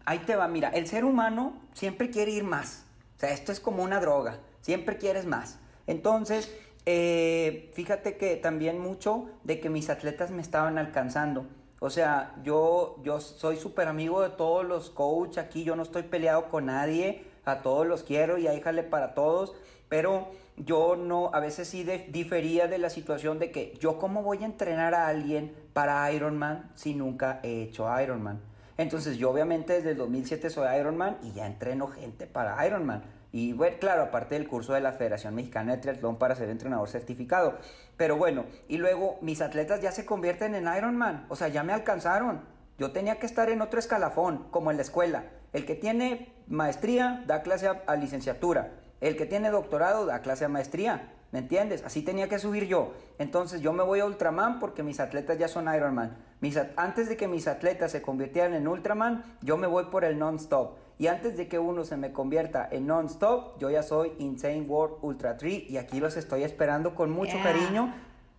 Ahí 0.06 0.19
te 0.19 0.36
va, 0.36 0.48
mira, 0.48 0.69
el 0.69 0.88
ser 0.88 1.06
humano 1.06 1.54
siempre 1.74 2.10
quiere 2.10 2.32
ir 2.32 2.43
más. 2.43 2.86
O 3.15 3.19
sea, 3.19 3.30
esto 3.30 3.52
es 3.52 3.60
como 3.60 3.84
una 3.84 4.00
droga, 4.00 4.39
siempre 4.62 4.98
quieres 4.98 5.26
más. 5.26 5.60
Entonces, 5.88 6.54
eh, 6.86 7.72
fíjate 7.74 8.17
que 8.17 8.36
también 8.36 8.80
mucho 8.80 9.30
de 9.43 9.60
que 9.60 9.69
mis 9.69 9.89
atletas 9.89 10.32
me 10.32 10.41
estaban 10.41 10.78
alcanzando. 10.78 11.46
O 11.80 11.89
sea, 11.89 12.36
yo, 12.43 12.98
yo 13.04 13.19
soy 13.19 13.58
súper 13.58 13.88
amigo 13.88 14.22
de 14.22 14.30
todos 14.30 14.65
los 14.65 14.89
coaches 14.89 15.38
aquí, 15.38 15.63
yo 15.63 15.76
no 15.76 15.84
estoy 15.84 16.04
peleado 16.04 16.50
con 16.50 16.65
nadie, 16.65 17.26
a 17.46 17.62
todos 17.62 17.86
los 17.86 18.04
quiero 18.04 18.38
y 18.38 18.48
ahí 18.48 18.62
jale 18.62 18.84
para 18.84 19.13
todos, 19.13 19.54
pero 19.89 20.32
yo 20.58 20.96
no, 20.96 21.32
a 21.34 21.39
veces 21.39 21.68
sí 21.68 21.84
difería 22.10 22.68
de 22.68 22.78
la 22.78 22.89
situación 22.89 23.39
de 23.39 23.52
que 23.52 23.78
yo 23.80 23.98
cómo 23.98 24.22
voy 24.24 24.44
a 24.44 24.46
entrenar 24.46 24.94
a 24.94 25.08
alguien 25.08 25.54
para 25.74 26.12
Ironman 26.12 26.72
si 26.76 26.94
nunca 26.94 27.39
he 27.44 27.63
hecho 27.63 27.88
Ironman. 28.02 28.39
Entonces 28.78 29.18
yo 29.18 29.32
obviamente 29.32 29.74
desde 29.74 29.92
el 29.92 29.98
2007 29.98 30.50
soy 30.50 30.68
Ironman 30.80 31.18
y 31.24 31.32
ya 31.32 31.46
entreno 31.46 31.88
gente 31.88 32.28
para 32.28 32.66
Ironman. 32.66 33.04
Y 33.32 33.54
bueno, 33.54 33.78
claro, 33.80 34.04
aparte 34.04 34.36
del 34.36 34.48
curso 34.48 34.74
de 34.74 34.82
la 34.82 34.92
Federación 34.94 35.34
Mexicana 35.34 35.72
de 35.72 35.80
Triatlón 35.80 36.18
para 36.18 36.36
ser 36.36 36.50
entrenador 36.50 36.88
certificado. 36.88 37.58
Pero 37.98 38.16
bueno, 38.16 38.46
y 38.68 38.78
luego 38.78 39.18
mis 39.22 39.42
atletas 39.42 39.82
ya 39.82 39.92
se 39.92 40.06
convierten 40.06 40.54
en 40.54 40.68
Ironman. 40.76 41.26
O 41.30 41.36
sea, 41.36 41.48
ya 41.48 41.63
me 41.63 41.74
alcanzaron. 41.74 42.42
Yo 42.78 42.92
tenía 42.92 43.18
que 43.18 43.26
estar 43.26 43.50
en 43.50 43.62
otro 43.62 43.80
escalafón, 43.80 44.50
como 44.52 44.70
en 44.70 44.78
la 44.78 44.84
escuela. 44.84 45.26
El 45.52 45.66
que 45.66 45.76
tiene 45.76 46.32
maestría 46.48 47.24
da 47.26 47.42
clase 47.42 47.68
a 47.68 47.96
licenciatura. 47.96 48.83
El 49.04 49.18
que 49.18 49.26
tiene 49.26 49.50
doctorado 49.50 50.06
da 50.06 50.22
clase 50.22 50.46
a 50.46 50.48
maestría, 50.48 51.12
¿me 51.34 51.39
entiendes? 51.39 51.84
Así 51.84 52.04
tenía 52.04 52.30
que 52.30 52.39
subir 52.39 52.68
yo. 52.68 52.94
Entonces 53.18 53.60
yo 53.60 53.74
me 53.74 53.84
voy 53.84 54.00
a 54.00 54.06
Ultraman 54.06 54.62
porque 54.62 54.82
mis 54.82 55.02
atletas 55.02 55.38
ya 55.38 55.50
son 55.50 55.68
Ironman. 55.68 56.16
Mis 56.39 56.58
antes 56.78 57.10
de 57.10 57.18
que 57.18 57.28
mis 57.28 57.50
atletas 57.50 57.92
se 57.92 58.02
convirtieran 58.02 58.54
en 58.54 58.66
Ultraman, 58.66 59.26
yo 59.42 59.58
me 59.58 59.68
voy 59.68 59.88
por 59.92 60.06
el 60.06 60.18
non-stop. 60.18 60.78
Y 60.98 61.08
antes 61.08 61.36
de 61.36 61.50
que 61.50 61.60
uno 61.60 61.84
se 61.84 61.98
me 61.98 62.13
convierta 62.13 62.66
en 62.72 62.88
non-stop, 62.88 63.60
yo 63.60 63.70
ya 63.70 63.84
soy 63.84 64.13
Insane 64.20 64.62
World 64.62 65.00
Ultra 65.02 65.36
3 65.36 65.70
y 65.70 65.76
aquí 65.76 66.00
los 66.00 66.16
estoy 66.16 66.44
esperando 66.44 66.96
con 66.96 67.12
mucho 67.12 67.36
cariño 67.44 67.94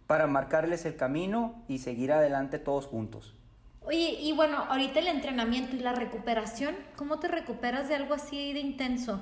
para 0.06 0.26
marcarles 0.26 0.86
el 0.86 0.96
camino 0.96 1.62
y 1.68 1.80
seguir 1.80 2.10
adelante 2.10 2.58
todos 2.58 2.86
juntos. 2.86 3.34
Oye, 3.82 4.16
y 4.18 4.32
bueno, 4.32 4.64
ahorita 4.70 5.00
el 5.00 5.08
entrenamiento 5.08 5.76
y 5.76 5.80
la 5.80 5.92
recuperación, 5.92 6.74
¿cómo 6.96 7.18
te 7.20 7.28
recuperas 7.28 7.90
de 7.90 7.96
algo 7.96 8.14
así 8.14 8.54
de 8.54 8.60
intenso? 8.60 9.20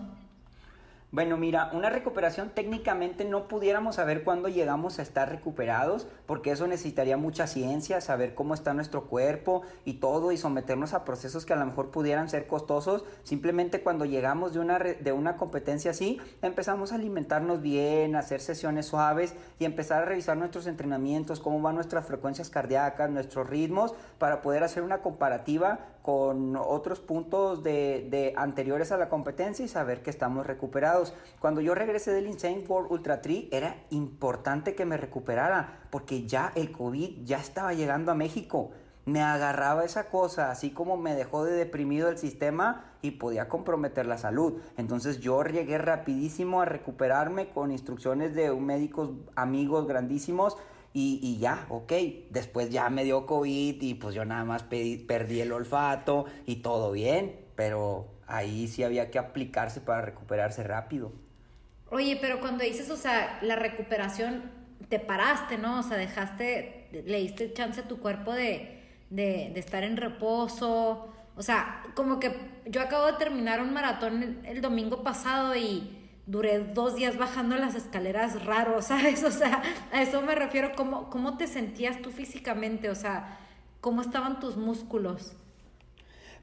Bueno, 1.14 1.36
mira, 1.36 1.68
una 1.74 1.90
recuperación 1.90 2.52
técnicamente 2.54 3.26
no 3.26 3.46
pudiéramos 3.46 3.96
saber 3.96 4.24
cuándo 4.24 4.48
llegamos 4.48 4.98
a 4.98 5.02
estar 5.02 5.28
recuperados, 5.28 6.08
porque 6.24 6.52
eso 6.52 6.66
necesitaría 6.66 7.18
mucha 7.18 7.46
ciencia, 7.46 8.00
saber 8.00 8.34
cómo 8.34 8.54
está 8.54 8.72
nuestro 8.72 9.08
cuerpo 9.08 9.60
y 9.84 9.98
todo, 10.00 10.32
y 10.32 10.38
someternos 10.38 10.94
a 10.94 11.04
procesos 11.04 11.44
que 11.44 11.52
a 11.52 11.56
lo 11.56 11.66
mejor 11.66 11.90
pudieran 11.90 12.30
ser 12.30 12.46
costosos. 12.46 13.04
Simplemente 13.24 13.82
cuando 13.82 14.06
llegamos 14.06 14.54
de 14.54 14.60
una, 14.60 14.78
de 14.78 15.12
una 15.12 15.36
competencia 15.36 15.90
así, 15.90 16.18
empezamos 16.40 16.92
a 16.92 16.94
alimentarnos 16.94 17.60
bien, 17.60 18.16
a 18.16 18.20
hacer 18.20 18.40
sesiones 18.40 18.86
suaves 18.86 19.34
y 19.58 19.66
empezar 19.66 20.00
a 20.00 20.06
revisar 20.06 20.38
nuestros 20.38 20.66
entrenamientos, 20.66 21.40
cómo 21.40 21.60
van 21.60 21.74
nuestras 21.74 22.06
frecuencias 22.06 22.48
cardíacas, 22.48 23.10
nuestros 23.10 23.50
ritmos, 23.50 23.94
para 24.16 24.40
poder 24.40 24.64
hacer 24.64 24.82
una 24.82 25.02
comparativa 25.02 25.80
con 26.02 26.56
otros 26.56 26.98
puntos 27.00 27.62
de, 27.62 28.34
anteriores 28.36 28.90
a 28.92 28.96
la 28.96 29.08
competencia 29.08 29.64
y 29.64 29.68
saber 29.68 30.02
que 30.02 30.10
estamos 30.10 30.46
recuperados. 30.46 31.14
Cuando 31.38 31.60
yo 31.60 31.74
regresé 31.74 32.12
del 32.12 32.26
Insane 32.26 32.64
World 32.68 32.90
Ultra 32.90 33.22
3 33.22 33.46
era 33.52 33.76
importante 33.90 34.74
que 34.74 34.84
me 34.84 34.96
recuperara 34.96 35.86
porque 35.90 36.26
ya 36.26 36.52
el 36.56 36.72
COVID 36.72 37.24
ya 37.24 37.38
estaba 37.38 37.72
llegando 37.72 38.10
a 38.10 38.16
México. 38.16 38.72
Me 39.04 39.20
agarraba 39.20 39.84
esa 39.84 40.10
cosa, 40.10 40.50
así 40.52 40.70
como 40.70 40.96
me 40.96 41.14
dejó 41.14 41.44
de 41.44 41.52
deprimido 41.52 42.08
el 42.08 42.18
sistema 42.18 42.92
y 43.00 43.12
podía 43.12 43.48
comprometer 43.48 44.06
la 44.06 44.16
salud. 44.16 44.60
Entonces 44.76 45.18
yo 45.18 45.42
llegué 45.42 45.78
rapidísimo 45.78 46.60
a 46.60 46.66
recuperarme 46.66 47.48
con 47.50 47.72
instrucciones 47.72 48.34
de 48.34 48.52
médicos 48.52 49.10
amigos 49.34 49.88
grandísimos 49.88 50.56
y, 50.92 51.20
y, 51.22 51.38
ya, 51.38 51.66
ok. 51.68 51.92
Después 52.30 52.70
ya 52.70 52.90
me 52.90 53.04
dio 53.04 53.26
COVID 53.26 53.80
y 53.80 53.94
pues 53.94 54.14
yo 54.14 54.24
nada 54.24 54.44
más 54.44 54.62
perdí 54.62 55.40
el 55.40 55.52
olfato 55.52 56.26
y 56.46 56.56
todo 56.56 56.92
bien, 56.92 57.36
pero 57.54 58.08
ahí 58.26 58.68
sí 58.68 58.82
había 58.82 59.10
que 59.10 59.18
aplicarse 59.18 59.80
para 59.80 60.02
recuperarse 60.02 60.62
rápido. 60.62 61.12
Oye, 61.90 62.18
pero 62.20 62.40
cuando 62.40 62.64
dices, 62.64 62.90
o 62.90 62.96
sea, 62.96 63.38
la 63.42 63.56
recuperación, 63.56 64.50
te 64.88 64.98
paraste, 64.98 65.58
¿no? 65.58 65.80
O 65.80 65.82
sea, 65.82 65.96
dejaste, 65.96 66.88
le 66.92 67.20
diste 67.20 67.52
chance 67.52 67.80
a 67.80 67.88
tu 67.88 67.98
cuerpo 67.98 68.32
de, 68.32 68.82
de, 69.10 69.50
de 69.52 69.60
estar 69.60 69.84
en 69.84 69.96
reposo. 69.96 71.08
O 71.36 71.42
sea, 71.42 71.82
como 71.94 72.18
que 72.18 72.34
yo 72.66 72.80
acabo 72.80 73.06
de 73.06 73.14
terminar 73.14 73.60
un 73.60 73.72
maratón 73.72 74.22
el, 74.22 74.46
el 74.46 74.60
domingo 74.60 75.02
pasado 75.02 75.56
y 75.56 76.01
duré 76.26 76.58
dos 76.60 76.94
días 76.94 77.18
bajando 77.18 77.56
las 77.56 77.74
escaleras 77.74 78.44
raro, 78.44 78.82
¿sabes? 78.82 79.22
O 79.24 79.30
sea, 79.30 79.62
a 79.92 80.02
eso 80.02 80.22
me 80.22 80.34
refiero, 80.34 80.72
¿cómo, 80.76 81.10
cómo 81.10 81.36
te 81.36 81.46
sentías 81.46 82.00
tú 82.02 82.10
físicamente? 82.10 82.90
O 82.90 82.94
sea, 82.94 83.38
¿cómo 83.80 84.02
estaban 84.02 84.40
tus 84.40 84.56
músculos? 84.56 85.34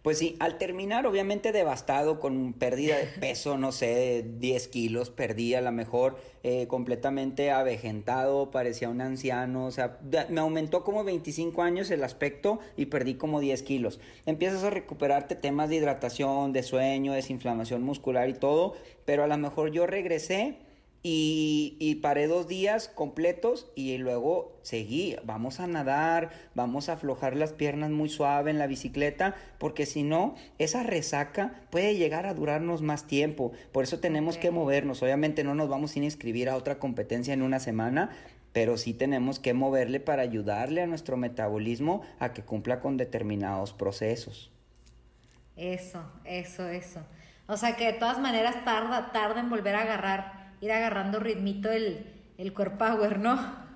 Pues 0.02 0.18
sí, 0.18 0.38
al 0.40 0.58
terminar 0.58 1.06
obviamente 1.06 1.52
devastado 1.52 2.20
con 2.20 2.54
pérdida 2.54 2.98
de 2.98 3.06
peso, 3.20 3.58
no 3.58 3.72
sé, 3.72 4.26
10 4.40 4.68
kilos, 4.70 5.10
perdí 5.10 5.56
a 5.56 5.62
lo 5.62 5.72
mejor 5.74 6.18
eh, 6.44 6.68
completamente 6.68 7.52
avejentado, 7.52 8.50
parecía 8.50 8.90
un 8.90 9.02
anciano, 9.02 9.66
o 9.66 9.72
sea, 9.72 10.00
me 10.30 10.40
aumentó 10.40 10.86
como 10.86 11.04
25 11.04 11.62
años 11.64 11.92
el 11.92 12.04
aspecto 12.04 12.60
y 12.78 12.86
perdí 12.86 13.16
como 13.16 13.42
10 13.42 13.62
kilos. 13.64 14.00
Empiezas 14.26 14.64
a 14.64 14.70
recuperarte 14.70 15.36
temas 15.36 15.70
de 15.70 15.76
hidratación, 15.76 16.54
de 16.54 16.64
sueño, 16.64 17.12
desinflamación 17.12 17.84
muscular 17.84 18.30
y 18.30 18.34
todo, 18.34 18.76
pero 19.04 19.26
a 19.26 19.28
lo 19.28 19.38
mejor 19.38 19.72
yo 19.72 19.86
regresé 19.86 20.58
y, 21.02 22.00
paré 22.02 22.28
dos 22.28 22.48
días 22.48 22.90
completos 22.90 23.72
y 23.76 23.98
luego 23.98 24.58
seguí. 24.64 25.16
Vamos 25.24 25.60
a 25.60 25.68
nadar, 25.68 26.30
vamos 26.56 26.90
a 26.90 26.94
aflojar 26.94 27.38
las 27.38 27.54
piernas 27.54 27.90
muy 27.90 28.10
suave 28.10 28.52
en 28.52 28.60
la 28.60 28.68
bicicleta, 28.68 29.36
porque 29.60 29.86
si 29.86 30.04
no, 30.04 30.36
esa 30.58 30.84
resaca 30.84 31.62
puede 31.70 31.96
llegar 31.96 32.26
a 32.26 32.34
durarnos 32.34 32.82
más 32.82 33.08
tiempo. 33.08 33.54
Por 33.72 33.86
eso 33.86 34.00
tenemos 34.00 34.38
que 34.38 34.52
movernos. 34.52 35.02
Obviamente 35.02 35.44
no 35.44 35.56
nos 35.56 35.70
vamos 35.70 35.96
a 35.96 36.00
inscribir 36.00 36.50
a 36.50 36.58
otra 36.58 36.80
competencia 36.80 37.34
en 37.34 37.44
una 37.44 37.60
semana, 37.60 38.10
pero 38.52 38.78
sí 38.78 38.94
tenemos 38.94 39.40
que 39.40 39.54
moverle 39.54 40.02
para 40.02 40.24
ayudarle 40.24 40.82
a 40.82 40.88
nuestro 40.88 41.16
metabolismo 41.16 42.02
a 42.20 42.34
que 42.34 42.44
cumpla 42.44 42.82
con 42.82 42.98
determinados 42.98 43.72
procesos. 43.74 44.52
Eso, 45.56 46.04
eso, 46.26 46.68
eso. 46.68 47.02
O 47.48 47.58
sea 47.58 47.76
que 47.76 47.86
de 47.86 47.94
todas 47.94 48.20
maneras 48.20 48.64
tarda, 48.66 49.12
tarda 49.12 49.40
en 49.40 49.50
volver 49.50 49.76
a 49.76 49.82
agarrar 49.82 50.39
ir 50.62 50.72
agarrando 50.72 51.20
ritmito 51.20 51.72
el, 51.72 52.06
el 52.38 52.54
core 52.54 52.72
power, 52.72 53.20
¿no? 53.20 53.70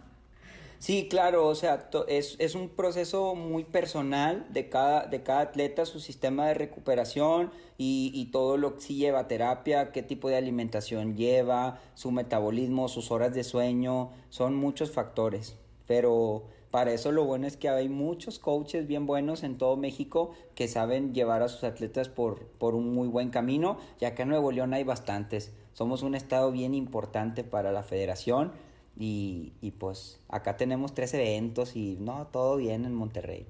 Sí, 0.80 1.08
claro, 1.10 1.48
o 1.48 1.56
sea, 1.56 1.90
es, 2.10 2.36
es, 2.40 2.56
un 2.56 2.68
proceso 2.68 3.36
muy 3.36 3.64
personal 3.64 4.46
de 4.50 4.68
cada, 4.68 5.06
de 5.06 5.24
cada 5.24 5.40
atleta, 5.40 5.86
su 5.86 6.02
sistema 6.02 6.48
de 6.48 6.56
recuperación 6.56 7.52
y, 7.78 8.12
y, 8.14 8.32
todo 8.32 8.58
lo 8.58 8.76
que 8.76 8.82
sí 8.82 8.96
lleva 8.96 9.30
terapia, 9.30 9.94
qué 9.94 10.04
tipo 10.04 10.28
de 10.28 10.36
alimentación 10.36 11.16
lleva, 11.16 11.80
su 11.94 12.12
metabolismo, 12.12 12.90
sus 12.90 13.12
horas 13.12 13.34
de 13.34 13.46
sueño, 13.46 14.12
son 14.28 14.56
muchos 14.56 14.92
factores. 14.92 15.56
Pero 15.88 16.44
para 16.70 16.92
eso 16.92 17.14
lo 17.14 17.24
bueno 17.24 17.48
es 17.48 17.56
que 17.56 17.70
hay 17.70 17.88
muchos 17.88 18.38
coaches 18.38 18.86
bien 18.86 19.06
buenos 19.06 19.44
en 19.44 19.58
todo 19.58 19.78
México 19.78 20.34
que 20.54 20.68
saben 20.68 21.14
llevar 21.14 21.44
a 21.44 21.48
sus 21.48 21.64
atletas 21.64 22.10
por, 22.10 22.48
por 22.58 22.76
un 22.76 22.94
muy 22.94 23.08
buen 23.08 23.30
camino, 23.30 23.78
ya 24.02 24.16
que 24.16 24.24
en 24.24 24.30
Nuevo 24.30 24.52
León 24.52 24.74
hay 24.74 24.84
bastantes 24.84 25.54
somos 25.74 26.04
un 26.04 26.16
estado 26.16 26.52
bien 26.52 26.74
importante 26.74 27.44
para 27.44 27.72
la 27.72 27.84
federación 27.84 28.52
y, 28.98 29.54
y, 29.62 29.72
pues 29.72 30.20
acá 30.30 30.56
tenemos 30.56 30.94
tres 30.94 31.14
eventos 31.16 31.76
y 31.76 31.98
no, 32.00 32.28
todo 32.28 32.58
bien 32.58 32.86
en 32.86 32.94
Monterrey. 32.94 33.48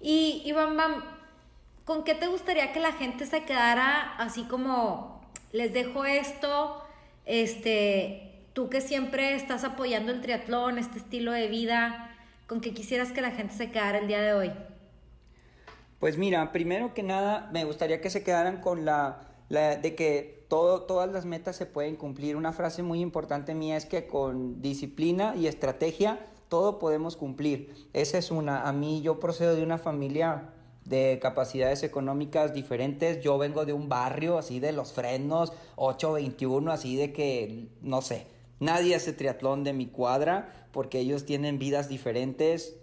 Y, 0.00 0.42
y 0.44 0.52
Bam 0.52 0.76
Bam, 0.76 1.04
¿con 1.84 2.02
qué 2.02 2.14
te 2.14 2.26
gustaría 2.26 2.72
que 2.72 2.80
la 2.80 2.92
gente 2.92 3.26
se 3.26 3.44
quedara 3.44 4.16
así 4.16 4.44
como 4.44 5.20
les 5.52 5.74
dejo 5.74 6.06
esto, 6.06 6.82
este, 7.26 8.32
tú 8.54 8.70
que 8.70 8.80
siempre 8.80 9.34
estás 9.34 9.64
apoyando 9.64 10.10
el 10.10 10.22
triatlón, 10.22 10.78
este 10.78 10.98
estilo 10.98 11.32
de 11.32 11.48
vida, 11.48 12.16
con 12.46 12.60
qué 12.60 12.72
quisieras 12.72 13.12
que 13.12 13.20
la 13.20 13.30
gente 13.30 13.54
se 13.54 13.70
quedara 13.70 13.98
el 13.98 14.08
día 14.08 14.22
de 14.22 14.32
hoy? 14.32 14.50
Pues 16.00 16.16
mira, 16.16 16.50
primero 16.50 16.94
que 16.94 17.02
nada 17.02 17.50
me 17.52 17.64
gustaría 17.64 18.00
que 18.00 18.10
se 18.10 18.24
quedaran 18.24 18.60
con 18.60 18.84
la, 18.84 19.31
la 19.52 19.76
de 19.76 19.94
que 19.94 20.46
todas 20.48 21.12
las 21.12 21.26
metas 21.26 21.56
se 21.56 21.66
pueden 21.66 21.96
cumplir. 21.96 22.36
Una 22.36 22.54
frase 22.54 22.82
muy 22.82 23.02
importante 23.02 23.54
mía 23.54 23.76
es 23.76 23.84
que 23.84 24.06
con 24.06 24.62
disciplina 24.62 25.34
y 25.36 25.46
estrategia 25.46 26.26
todo 26.48 26.78
podemos 26.78 27.18
cumplir. 27.18 27.74
Esa 27.92 28.16
es 28.16 28.30
una. 28.30 28.66
A 28.66 28.72
mí 28.72 29.02
yo 29.02 29.20
procedo 29.20 29.54
de 29.54 29.62
una 29.62 29.76
familia 29.76 30.54
de 30.86 31.18
capacidades 31.20 31.82
económicas 31.82 32.54
diferentes. 32.54 33.22
Yo 33.22 33.36
vengo 33.36 33.66
de 33.66 33.74
un 33.74 33.90
barrio 33.90 34.38
así 34.38 34.58
de 34.58 34.72
los 34.72 34.94
frenos, 34.94 35.52
821, 35.76 36.72
así 36.72 36.96
de 36.96 37.12
que, 37.12 37.68
no 37.82 38.00
sé, 38.00 38.26
nadie 38.58 38.94
hace 38.94 39.12
triatlón 39.12 39.64
de 39.64 39.74
mi 39.74 39.86
cuadra 39.86 40.66
porque 40.72 40.98
ellos 40.98 41.26
tienen 41.26 41.58
vidas 41.58 41.90
diferentes, 41.90 42.76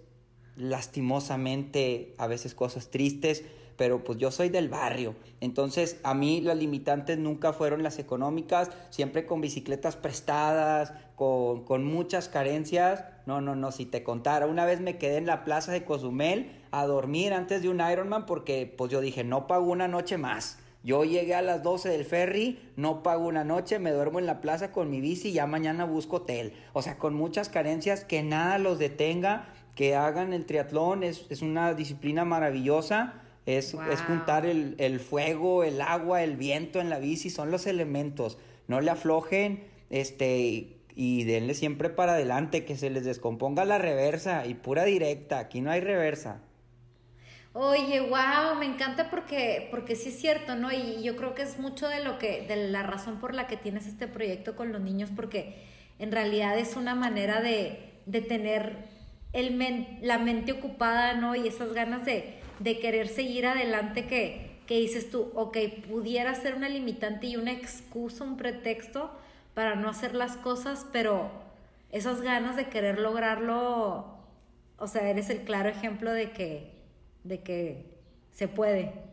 lastimosamente, 0.55 2.13
a 2.19 2.27
veces 2.27 2.53
cosas 2.53 2.91
tristes 2.91 3.43
pero 3.79 4.03
pues 4.03 4.17
yo 4.17 4.29
soy 4.29 4.49
del 4.49 4.67
barrio. 4.67 5.15
Entonces 5.39 6.01
a 6.03 6.13
mí 6.13 6.41
las 6.41 6.57
limitantes 6.57 7.17
nunca 7.17 7.53
fueron 7.53 7.81
las 7.81 7.97
económicas, 7.97 8.71
siempre 8.89 9.25
con 9.25 9.39
bicicletas 9.39 9.95
prestadas, 9.95 10.91
con, 11.15 11.63
con 11.63 11.85
muchas 11.85 12.27
carencias. 12.27 13.05
No, 13.25 13.39
no, 13.39 13.55
no, 13.55 13.71
si 13.71 13.85
te 13.85 14.03
contara, 14.03 14.47
una 14.47 14.65
vez 14.65 14.81
me 14.81 14.97
quedé 14.97 15.15
en 15.15 15.25
la 15.25 15.45
plaza 15.45 15.71
de 15.71 15.85
Cozumel 15.85 16.51
a 16.71 16.85
dormir 16.85 17.31
antes 17.31 17.61
de 17.61 17.69
un 17.69 17.79
Ironman 17.79 18.25
porque 18.25 18.65
pues 18.77 18.91
yo 18.91 18.99
dije, 18.99 19.23
no 19.23 19.47
pago 19.47 19.71
una 19.71 19.87
noche 19.87 20.17
más. 20.17 20.59
Yo 20.83 21.05
llegué 21.05 21.33
a 21.33 21.41
las 21.41 21.63
12 21.63 21.87
del 21.87 22.03
ferry, 22.03 22.59
no 22.75 23.01
pago 23.01 23.27
una 23.27 23.45
noche, 23.45 23.79
me 23.79 23.91
duermo 23.91 24.19
en 24.19 24.25
la 24.25 24.41
plaza 24.41 24.73
con 24.73 24.89
mi 24.89 24.99
bici 24.99 25.29
y 25.29 25.33
ya 25.33 25.47
mañana 25.47 25.85
busco 25.85 26.17
hotel. 26.17 26.51
O 26.73 26.81
sea, 26.81 26.97
con 26.97 27.13
muchas 27.13 27.47
carencias, 27.47 28.03
que 28.03 28.23
nada 28.23 28.57
los 28.57 28.77
detenga, 28.77 29.47
que 29.73 29.95
hagan 29.95 30.33
el 30.33 30.45
triatlón, 30.45 31.03
es, 31.03 31.27
es 31.29 31.41
una 31.41 31.73
disciplina 31.73 32.25
maravillosa 32.25 33.23
es, 33.57 33.75
juntar 34.05 34.45
el, 34.45 34.99
fuego, 34.99 35.63
el 35.63 35.81
agua, 35.81 36.23
el 36.23 36.37
viento 36.37 36.79
en 36.79 36.89
la 36.89 36.99
bici, 36.99 37.29
son 37.29 37.51
los 37.51 37.67
elementos. 37.67 38.37
No 38.67 38.81
le 38.81 38.91
aflojen, 38.91 39.63
este, 39.89 40.77
y 40.95 41.23
denle 41.23 41.53
siempre 41.53 41.89
para 41.89 42.13
adelante, 42.13 42.65
que 42.65 42.75
se 42.75 42.89
les 42.89 43.05
descomponga 43.05 43.65
la 43.65 43.77
reversa 43.77 44.45
y 44.45 44.53
pura 44.53 44.83
directa, 44.83 45.39
aquí 45.39 45.61
no 45.61 45.71
hay 45.71 45.81
reversa. 45.81 46.41
Oye, 47.53 47.99
wow, 48.01 48.57
me 48.59 48.65
encanta 48.65 49.09
porque, 49.09 49.67
porque 49.71 49.95
sí 49.95 50.09
es 50.09 50.19
cierto, 50.19 50.55
¿no? 50.55 50.71
Y 50.71 51.01
yo 51.01 51.15
creo 51.15 51.33
que 51.33 51.41
es 51.41 51.57
mucho 51.57 51.87
de 51.87 52.03
lo 52.03 52.19
que, 52.19 52.45
de 52.47 52.69
la 52.69 52.83
razón 52.83 53.19
por 53.19 53.33
la 53.33 53.47
que 53.47 53.57
tienes 53.57 53.87
este 53.87 54.07
proyecto 54.07 54.55
con 54.55 54.71
los 54.71 54.81
niños, 54.81 55.09
porque 55.15 55.55
en 55.97 56.11
realidad 56.11 56.57
es 56.59 56.75
una 56.75 56.93
manera 56.93 57.41
de, 57.41 57.93
de 58.05 58.21
tener 58.21 58.99
el 59.33 59.57
la 60.01 60.17
mente 60.17 60.51
ocupada, 60.51 61.13
¿no? 61.13 61.35
Y 61.35 61.47
esas 61.47 61.73
ganas 61.73 62.05
de, 62.05 62.38
de 62.59 62.79
querer 62.79 63.07
seguir 63.07 63.47
adelante 63.47 64.05
que, 64.05 64.59
que 64.67 64.77
dices 64.79 65.09
tú, 65.09 65.31
ok, 65.33 65.57
pudiera 65.87 66.35
ser 66.35 66.55
una 66.55 66.69
limitante 66.69 67.27
y 67.27 67.37
una 67.37 67.51
excusa, 67.51 68.23
un 68.23 68.37
pretexto 68.37 69.11
para 69.53 69.75
no 69.75 69.89
hacer 69.89 70.13
las 70.13 70.37
cosas, 70.37 70.85
pero 70.91 71.31
esas 71.91 72.21
ganas 72.21 72.55
de 72.55 72.67
querer 72.67 72.99
lograrlo, 72.99 74.05
o 74.77 74.87
sea, 74.87 75.09
eres 75.09 75.29
el 75.29 75.39
claro 75.39 75.69
ejemplo 75.69 76.11
de 76.11 76.31
que, 76.31 76.71
de 77.23 77.41
que 77.41 77.85
se 78.31 78.47
puede. 78.47 79.08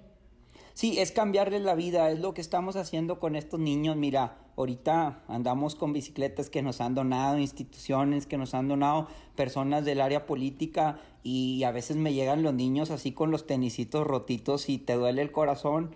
Sí, 0.77 0.99
es 0.99 1.11
cambiarles 1.11 1.62
la 1.62 1.75
vida, 1.75 2.11
es 2.11 2.21
lo 2.21 2.35
que 2.35 2.43
estamos 2.43 2.77
haciendo 2.77 3.19
con 3.19 3.35
estos 3.35 3.59
niños. 3.59 3.97
Mira, 3.97 4.37
ahorita 4.59 5.23
andamos 5.27 5.75
con 5.75 5.95
bicicletas 5.95 6.51
que 6.51 6.61
nos 6.61 6.83
han 6.83 6.95
donado 6.95 7.39
instituciones, 7.39 8.27
que 8.27 8.37
nos 8.37 8.53
han 8.53 8.69
donado 8.69 9.09
personas 9.37 9.87
del 9.87 10.03
área 10.03 10.27
política 10.27 11.01
y 11.23 11.65
a 11.65 11.71
veces 11.71 11.97
me 11.97 12.12
llegan 12.12 12.43
los 12.43 12.53
niños 12.53 12.91
así 12.91 13.12
con 13.12 13.31
los 13.31 13.47
tenisitos 13.47 14.07
rotitos 14.07 14.69
y 14.69 14.77
te 14.77 14.93
duele 14.97 15.23
el 15.23 15.33
corazón, 15.33 15.93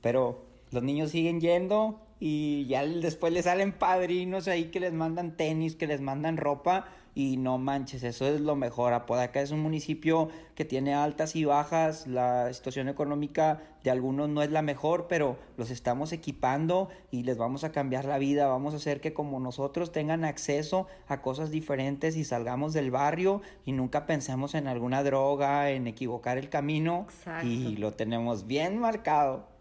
pero 0.00 0.46
los 0.70 0.82
niños 0.82 1.10
siguen 1.10 1.42
yendo 1.42 2.00
y 2.18 2.64
ya 2.68 2.86
después 2.86 3.34
les 3.34 3.44
salen 3.44 3.72
padrinos 3.72 4.48
ahí 4.48 4.70
que 4.70 4.80
les 4.80 4.94
mandan 4.94 5.36
tenis, 5.36 5.76
que 5.76 5.86
les 5.86 6.00
mandan 6.00 6.38
ropa 6.38 6.86
y 7.14 7.36
no 7.36 7.58
manches, 7.58 8.02
eso 8.04 8.26
es 8.26 8.40
lo 8.40 8.56
mejor. 8.56 8.92
Apodaca 8.94 9.40
es 9.40 9.50
un 9.50 9.60
municipio 9.60 10.30
que 10.54 10.64
tiene 10.64 10.94
altas 10.94 11.36
y 11.36 11.44
bajas, 11.44 12.06
la 12.06 12.52
situación 12.52 12.88
económica 12.88 13.60
de 13.84 13.90
algunos 13.90 14.28
no 14.28 14.42
es 14.42 14.50
la 14.50 14.62
mejor, 14.62 15.06
pero 15.08 15.36
los 15.56 15.70
estamos 15.70 16.12
equipando 16.12 16.88
y 17.10 17.24
les 17.24 17.36
vamos 17.36 17.64
a 17.64 17.72
cambiar 17.72 18.06
la 18.06 18.18
vida, 18.18 18.46
vamos 18.46 18.72
a 18.72 18.78
hacer 18.78 19.00
que 19.00 19.12
como 19.12 19.40
nosotros 19.40 19.92
tengan 19.92 20.24
acceso 20.24 20.86
a 21.06 21.20
cosas 21.20 21.50
diferentes 21.50 22.16
y 22.16 22.24
salgamos 22.24 22.72
del 22.72 22.90
barrio 22.90 23.42
y 23.66 23.72
nunca 23.72 24.06
pensemos 24.06 24.54
en 24.54 24.66
alguna 24.66 25.02
droga, 25.02 25.70
en 25.70 25.86
equivocar 25.86 26.38
el 26.38 26.48
camino 26.48 27.06
y 27.42 27.76
lo 27.76 27.92
tenemos 27.92 28.46
bien 28.46 28.78
marcado. 28.78 29.52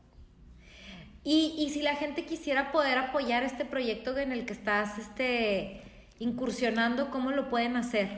Y, 1.24 1.54
y, 1.56 1.70
si 1.70 1.84
la 1.84 1.96
gente 1.96 2.26
quisiera 2.26 2.72
poder 2.72 2.98
apoyar 2.98 3.44
este 3.44 3.64
proyecto 3.64 4.18
en 4.18 4.32
el 4.32 4.44
que 4.48 4.54
estás 4.54 4.98
este, 4.98 5.80
incursionando, 6.22 7.10
¿cómo 7.10 7.32
lo 7.32 7.50
pueden 7.50 7.76
hacer? 7.76 8.10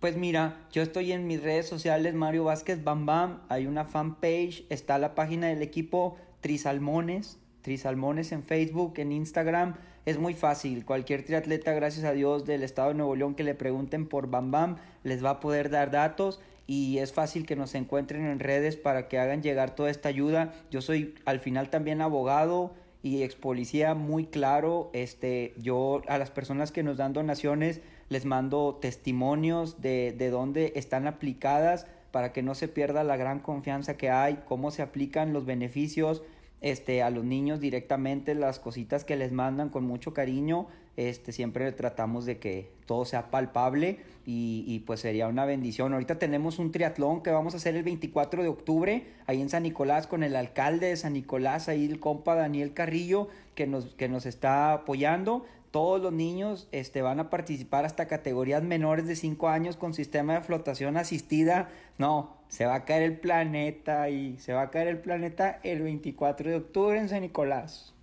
Pues 0.00 0.16
mira, 0.16 0.66
yo 0.72 0.82
estoy 0.82 1.12
en 1.12 1.28
mis 1.28 1.40
redes 1.40 1.68
sociales, 1.68 2.12
Mario 2.14 2.44
Vázquez 2.44 2.82
Bam 2.82 3.06
Bam, 3.06 3.40
hay 3.48 3.68
una 3.68 3.84
fanpage, 3.84 4.64
está 4.68 4.98
la 4.98 5.14
página 5.14 5.46
del 5.46 5.62
equipo 5.62 6.18
Trisalmones, 6.40 7.38
Trisalmones 7.62 8.32
en 8.32 8.42
Facebook, 8.42 8.94
en 8.96 9.12
Instagram, 9.12 9.76
es 10.06 10.18
muy 10.18 10.34
fácil, 10.34 10.84
cualquier 10.84 11.24
triatleta, 11.24 11.72
gracias 11.72 12.04
a 12.04 12.12
Dios, 12.12 12.44
del 12.46 12.64
estado 12.64 12.88
de 12.88 12.94
Nuevo 12.94 13.14
León 13.14 13.36
que 13.36 13.44
le 13.44 13.54
pregunten 13.54 14.08
por 14.08 14.28
Bam 14.28 14.50
Bam, 14.50 14.76
les 15.04 15.24
va 15.24 15.30
a 15.30 15.40
poder 15.40 15.70
dar 15.70 15.92
datos 15.92 16.40
y 16.66 16.98
es 16.98 17.12
fácil 17.12 17.46
que 17.46 17.54
nos 17.54 17.76
encuentren 17.76 18.26
en 18.26 18.40
redes 18.40 18.76
para 18.76 19.06
que 19.06 19.20
hagan 19.20 19.42
llegar 19.42 19.76
toda 19.76 19.90
esta 19.90 20.08
ayuda. 20.08 20.52
Yo 20.70 20.82
soy 20.82 21.14
al 21.24 21.38
final 21.38 21.70
también 21.70 22.02
abogado 22.02 22.74
y 23.02 23.22
ex 23.22 23.34
policía 23.34 23.94
muy 23.94 24.26
claro. 24.26 24.90
Este, 24.92 25.54
yo 25.58 26.02
a 26.08 26.18
las 26.18 26.30
personas 26.30 26.72
que 26.72 26.82
nos 26.82 26.96
dan 26.96 27.12
donaciones 27.12 27.80
les 28.08 28.24
mando 28.24 28.78
testimonios 28.80 29.80
de, 29.80 30.14
de 30.16 30.30
dónde 30.30 30.72
están 30.76 31.06
aplicadas 31.06 31.86
para 32.10 32.32
que 32.32 32.42
no 32.42 32.54
se 32.54 32.68
pierda 32.68 33.04
la 33.04 33.16
gran 33.16 33.40
confianza 33.40 33.96
que 33.96 34.10
hay, 34.10 34.40
cómo 34.46 34.70
se 34.70 34.82
aplican 34.82 35.32
los 35.32 35.44
beneficios 35.44 36.22
este, 36.60 37.02
a 37.02 37.10
los 37.10 37.24
niños 37.24 37.60
directamente, 37.60 38.34
las 38.34 38.58
cositas 38.58 39.04
que 39.04 39.16
les 39.16 39.32
mandan 39.32 39.68
con 39.68 39.84
mucho 39.84 40.12
cariño, 40.12 40.66
este, 40.98 41.30
siempre 41.30 41.70
tratamos 41.70 42.26
de 42.26 42.40
que 42.40 42.72
todo 42.84 43.04
sea 43.04 43.30
palpable 43.30 44.00
y, 44.26 44.80
pues 44.80 44.98
sería 44.98 45.28
una 45.28 45.44
bendición. 45.44 45.92
Ahorita 45.92 46.18
tenemos 46.18 46.58
un 46.58 46.72
triatlón 46.72 47.22
que 47.22 47.30
vamos 47.30 47.54
a 47.54 47.58
hacer 47.58 47.76
el 47.76 47.84
24 47.84 48.42
de 48.42 48.48
octubre 48.48 49.06
ahí 49.26 49.40
en 49.40 49.48
San 49.48 49.62
Nicolás 49.62 50.08
con 50.08 50.24
el 50.24 50.34
alcalde 50.34 50.88
de 50.88 50.96
San 50.96 51.12
Nicolás, 51.12 51.68
ahí 51.68 51.86
el 51.86 52.00
compa 52.00 52.34
Daniel 52.34 52.74
Carrillo 52.74 53.28
que 53.54 53.68
nos, 53.68 53.94
que 53.94 54.08
nos 54.08 54.26
está 54.26 54.72
apoyando. 54.72 55.46
Todos 55.70 56.02
los 56.02 56.12
niños 56.12 56.66
este, 56.72 57.00
van 57.00 57.20
a 57.20 57.30
participar 57.30 57.84
hasta 57.84 58.08
categorías 58.08 58.64
menores 58.64 59.06
de 59.06 59.14
5 59.14 59.48
años 59.48 59.76
con 59.76 59.94
sistema 59.94 60.34
de 60.34 60.40
flotación 60.40 60.96
asistida. 60.96 61.68
No, 61.96 62.38
se 62.48 62.66
va 62.66 62.74
a 62.74 62.84
caer 62.84 63.04
el 63.04 63.20
planeta 63.20 64.10
y 64.10 64.36
se 64.38 64.52
va 64.52 64.62
a 64.62 64.70
caer 64.70 64.88
el 64.88 64.98
planeta 64.98 65.60
el 65.62 65.80
24 65.82 66.50
de 66.50 66.56
octubre 66.56 66.98
en 66.98 67.08
San 67.08 67.20
Nicolás. 67.20 67.94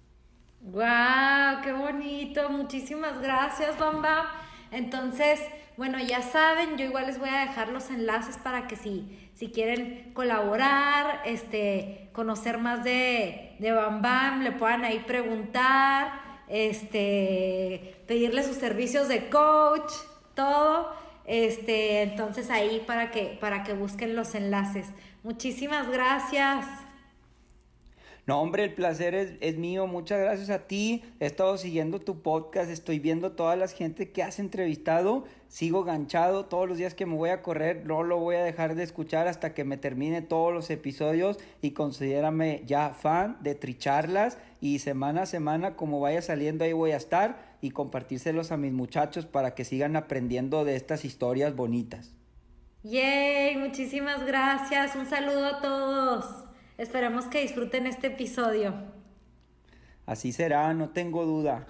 ¡Guau! 0.68 1.62
¡Qué 1.62 1.72
bonito! 1.74 2.50
Muchísimas 2.50 3.22
gracias, 3.22 3.78
Bamba. 3.78 4.32
Entonces, 4.72 5.40
bueno, 5.78 6.00
ya 6.00 6.24
saben, 6.24 6.76
yo 6.76 6.86
igual 6.86 7.06
les 7.06 7.20
voy 7.20 7.30
a 7.30 7.42
dejar 7.42 7.70
los 7.70 7.92
enlaces 7.92 8.38
para 8.38 8.66
que 8.66 8.76
si, 8.76 9.30
si 9.36 9.52
quieren 9.52 10.12
colaborar, 10.14 11.22
este, 11.26 12.10
conocer 12.14 12.58
más 12.58 12.84
de, 12.84 13.56
de 13.60 13.72
Bam 13.74 14.02
Bam, 14.02 14.42
le 14.42 14.54
puedan 14.54 14.84
ahí 14.86 15.04
preguntar, 15.06 16.20
este, 16.48 18.04
pedirle 18.08 18.42
sus 18.42 18.58
servicios 18.58 19.08
de 19.08 19.30
coach, 19.30 19.92
todo. 20.34 20.96
Este, 21.26 22.02
entonces 22.02 22.50
ahí 22.50 22.84
para 22.88 23.12
que, 23.12 23.38
para 23.40 23.64
que 23.64 23.74
busquen 23.74 24.16
los 24.16 24.34
enlaces. 24.34 24.88
Muchísimas 25.22 25.92
gracias. 25.92 26.66
No, 28.28 28.42
hombre, 28.42 28.64
el 28.64 28.74
placer 28.74 29.14
es, 29.14 29.58
mío. 29.58 29.86
Muchas 29.86 30.20
gracias 30.20 30.50
a 30.50 30.66
ti. 30.66 31.04
He 31.20 31.28
estado 31.28 31.60
siguiendo 31.60 32.02
tu 32.02 32.24
podcast, 32.24 32.72
estoy 32.72 32.98
viendo 32.98 33.34
toda 33.34 33.56
la 33.56 33.68
gente 33.68 34.12
que 34.12 34.24
has 34.24 34.40
entrevistado. 34.40 35.26
Sigo 35.48 35.84
ganchado 35.84 36.46
todos 36.46 36.68
los 36.68 36.80
días 36.80 36.96
que 36.96 37.06
me 37.06 37.16
voy 37.16 37.30
a 37.30 37.44
correr. 37.44 37.86
No 37.86 38.02
lo 38.02 38.18
voy 38.18 38.36
a 38.36 38.44
dejar 38.44 38.74
de 38.74 38.82
escuchar 38.82 39.28
hasta 39.28 39.54
que 39.54 39.64
me 39.64 39.78
termine 39.78 40.24
todos 40.24 40.52
los 40.52 40.72
episodios 40.72 41.38
y 41.62 41.72
considérame 41.72 42.64
ya 42.66 42.90
fan 42.90 43.38
de 43.42 43.54
Tricharlas. 43.54 44.40
Y 44.60 44.80
semana 44.80 45.24
a 45.24 45.26
semana, 45.28 45.76
como 45.76 46.00
vaya 46.00 46.24
saliendo, 46.24 46.64
ahí 46.64 46.74
voy 46.74 46.92
a 46.92 46.98
estar 46.98 47.56
y 47.62 47.70
compartírselos 47.70 48.52
a 48.52 48.58
mis 48.58 48.74
muchachos 48.74 49.28
para 49.28 49.54
que 49.54 49.66
sigan 49.66 49.96
aprendiendo 49.96 50.66
de 50.66 50.76
estas 50.76 51.06
historias 51.06 51.56
bonitas. 51.56 52.16
¡Yay! 52.82 53.58
Muchísimas 53.58 54.26
gracias. 54.26 54.96
Un 54.96 55.06
saludo 55.06 55.46
a 55.46 55.62
todos. 55.62 56.45
Esperamos 56.78 57.26
que 57.26 57.42
disfruten 57.42 57.88
este 57.88 58.08
episodio. 58.08 58.74
Así 60.06 60.34
será, 60.34 60.74
no 60.74 60.90
tengo 60.90 61.26
duda. 61.26 61.66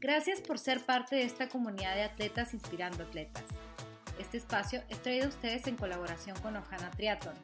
Gracias 0.00 0.40
por 0.40 0.58
ser 0.58 0.84
parte 0.84 1.16
de 1.16 1.24
esta 1.24 1.48
comunidad 1.48 1.94
de 1.94 2.04
atletas 2.04 2.54
inspirando 2.54 3.04
atletas. 3.04 3.44
Este 4.18 4.38
espacio 4.38 4.82
es 4.88 5.02
traído 5.02 5.26
a 5.26 5.28
ustedes 5.28 5.66
en 5.66 5.76
colaboración 5.76 6.38
con 6.40 6.56
Ojana 6.56 6.90
Triathlon, 6.90 7.34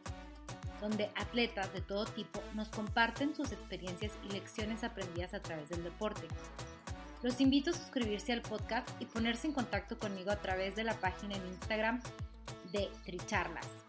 donde 0.81 1.11
atletas 1.17 1.71
de 1.75 1.83
todo 1.83 2.07
tipo 2.07 2.43
nos 2.55 2.71
comparten 2.71 3.35
sus 3.35 3.53
experiencias 3.53 4.13
y 4.25 4.33
lecciones 4.33 4.85
aprendidas 4.85 5.35
a 5.35 5.43
través 5.43 5.69
del 5.69 5.85
deporte. 5.85 6.27
Los 7.23 7.43
invito 7.43 7.71
a 7.71 7.75
suscribirse 7.75 8.33
al 8.33 8.41
podcast 8.41 8.89
y 9.01 9.05
ponerse 9.05 9.49
en 9.49 9.53
contacto 9.53 9.99
conmigo 9.99 10.31
a 10.31 10.41
través 10.41 10.77
de 10.77 10.85
la 10.85 10.95
página 10.95 11.37
en 11.37 11.47
Instagram 11.47 12.01
de 12.73 12.89
Tricharlas 13.05 13.82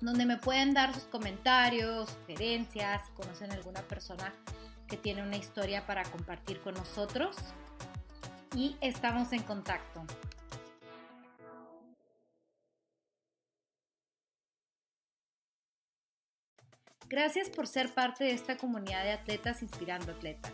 donde 0.00 0.24
me 0.24 0.38
pueden 0.38 0.72
dar 0.72 0.94
sus 0.94 1.04
comentarios, 1.04 2.10
sugerencias, 2.10 3.06
si 3.06 3.12
conocen 3.12 3.52
alguna 3.52 3.82
persona 3.82 4.32
que 4.86 4.96
tiene 4.96 5.22
una 5.22 5.36
historia 5.36 5.86
para 5.86 6.02
compartir 6.04 6.60
con 6.60 6.74
nosotros. 6.74 7.36
Y 8.54 8.76
estamos 8.80 9.32
en 9.32 9.42
contacto. 9.42 10.04
Gracias 17.08 17.50
por 17.50 17.66
ser 17.66 17.92
parte 17.92 18.24
de 18.24 18.32
esta 18.32 18.56
comunidad 18.56 19.02
de 19.04 19.12
atletas 19.12 19.62
inspirando 19.62 20.12
atletas. 20.12 20.52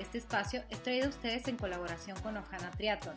Este 0.00 0.18
espacio 0.18 0.64
es 0.70 0.82
traído 0.82 1.06
a 1.06 1.10
ustedes 1.10 1.46
en 1.48 1.56
colaboración 1.56 2.18
con 2.20 2.36
Ojana 2.36 2.70
Triathlon 2.70 3.16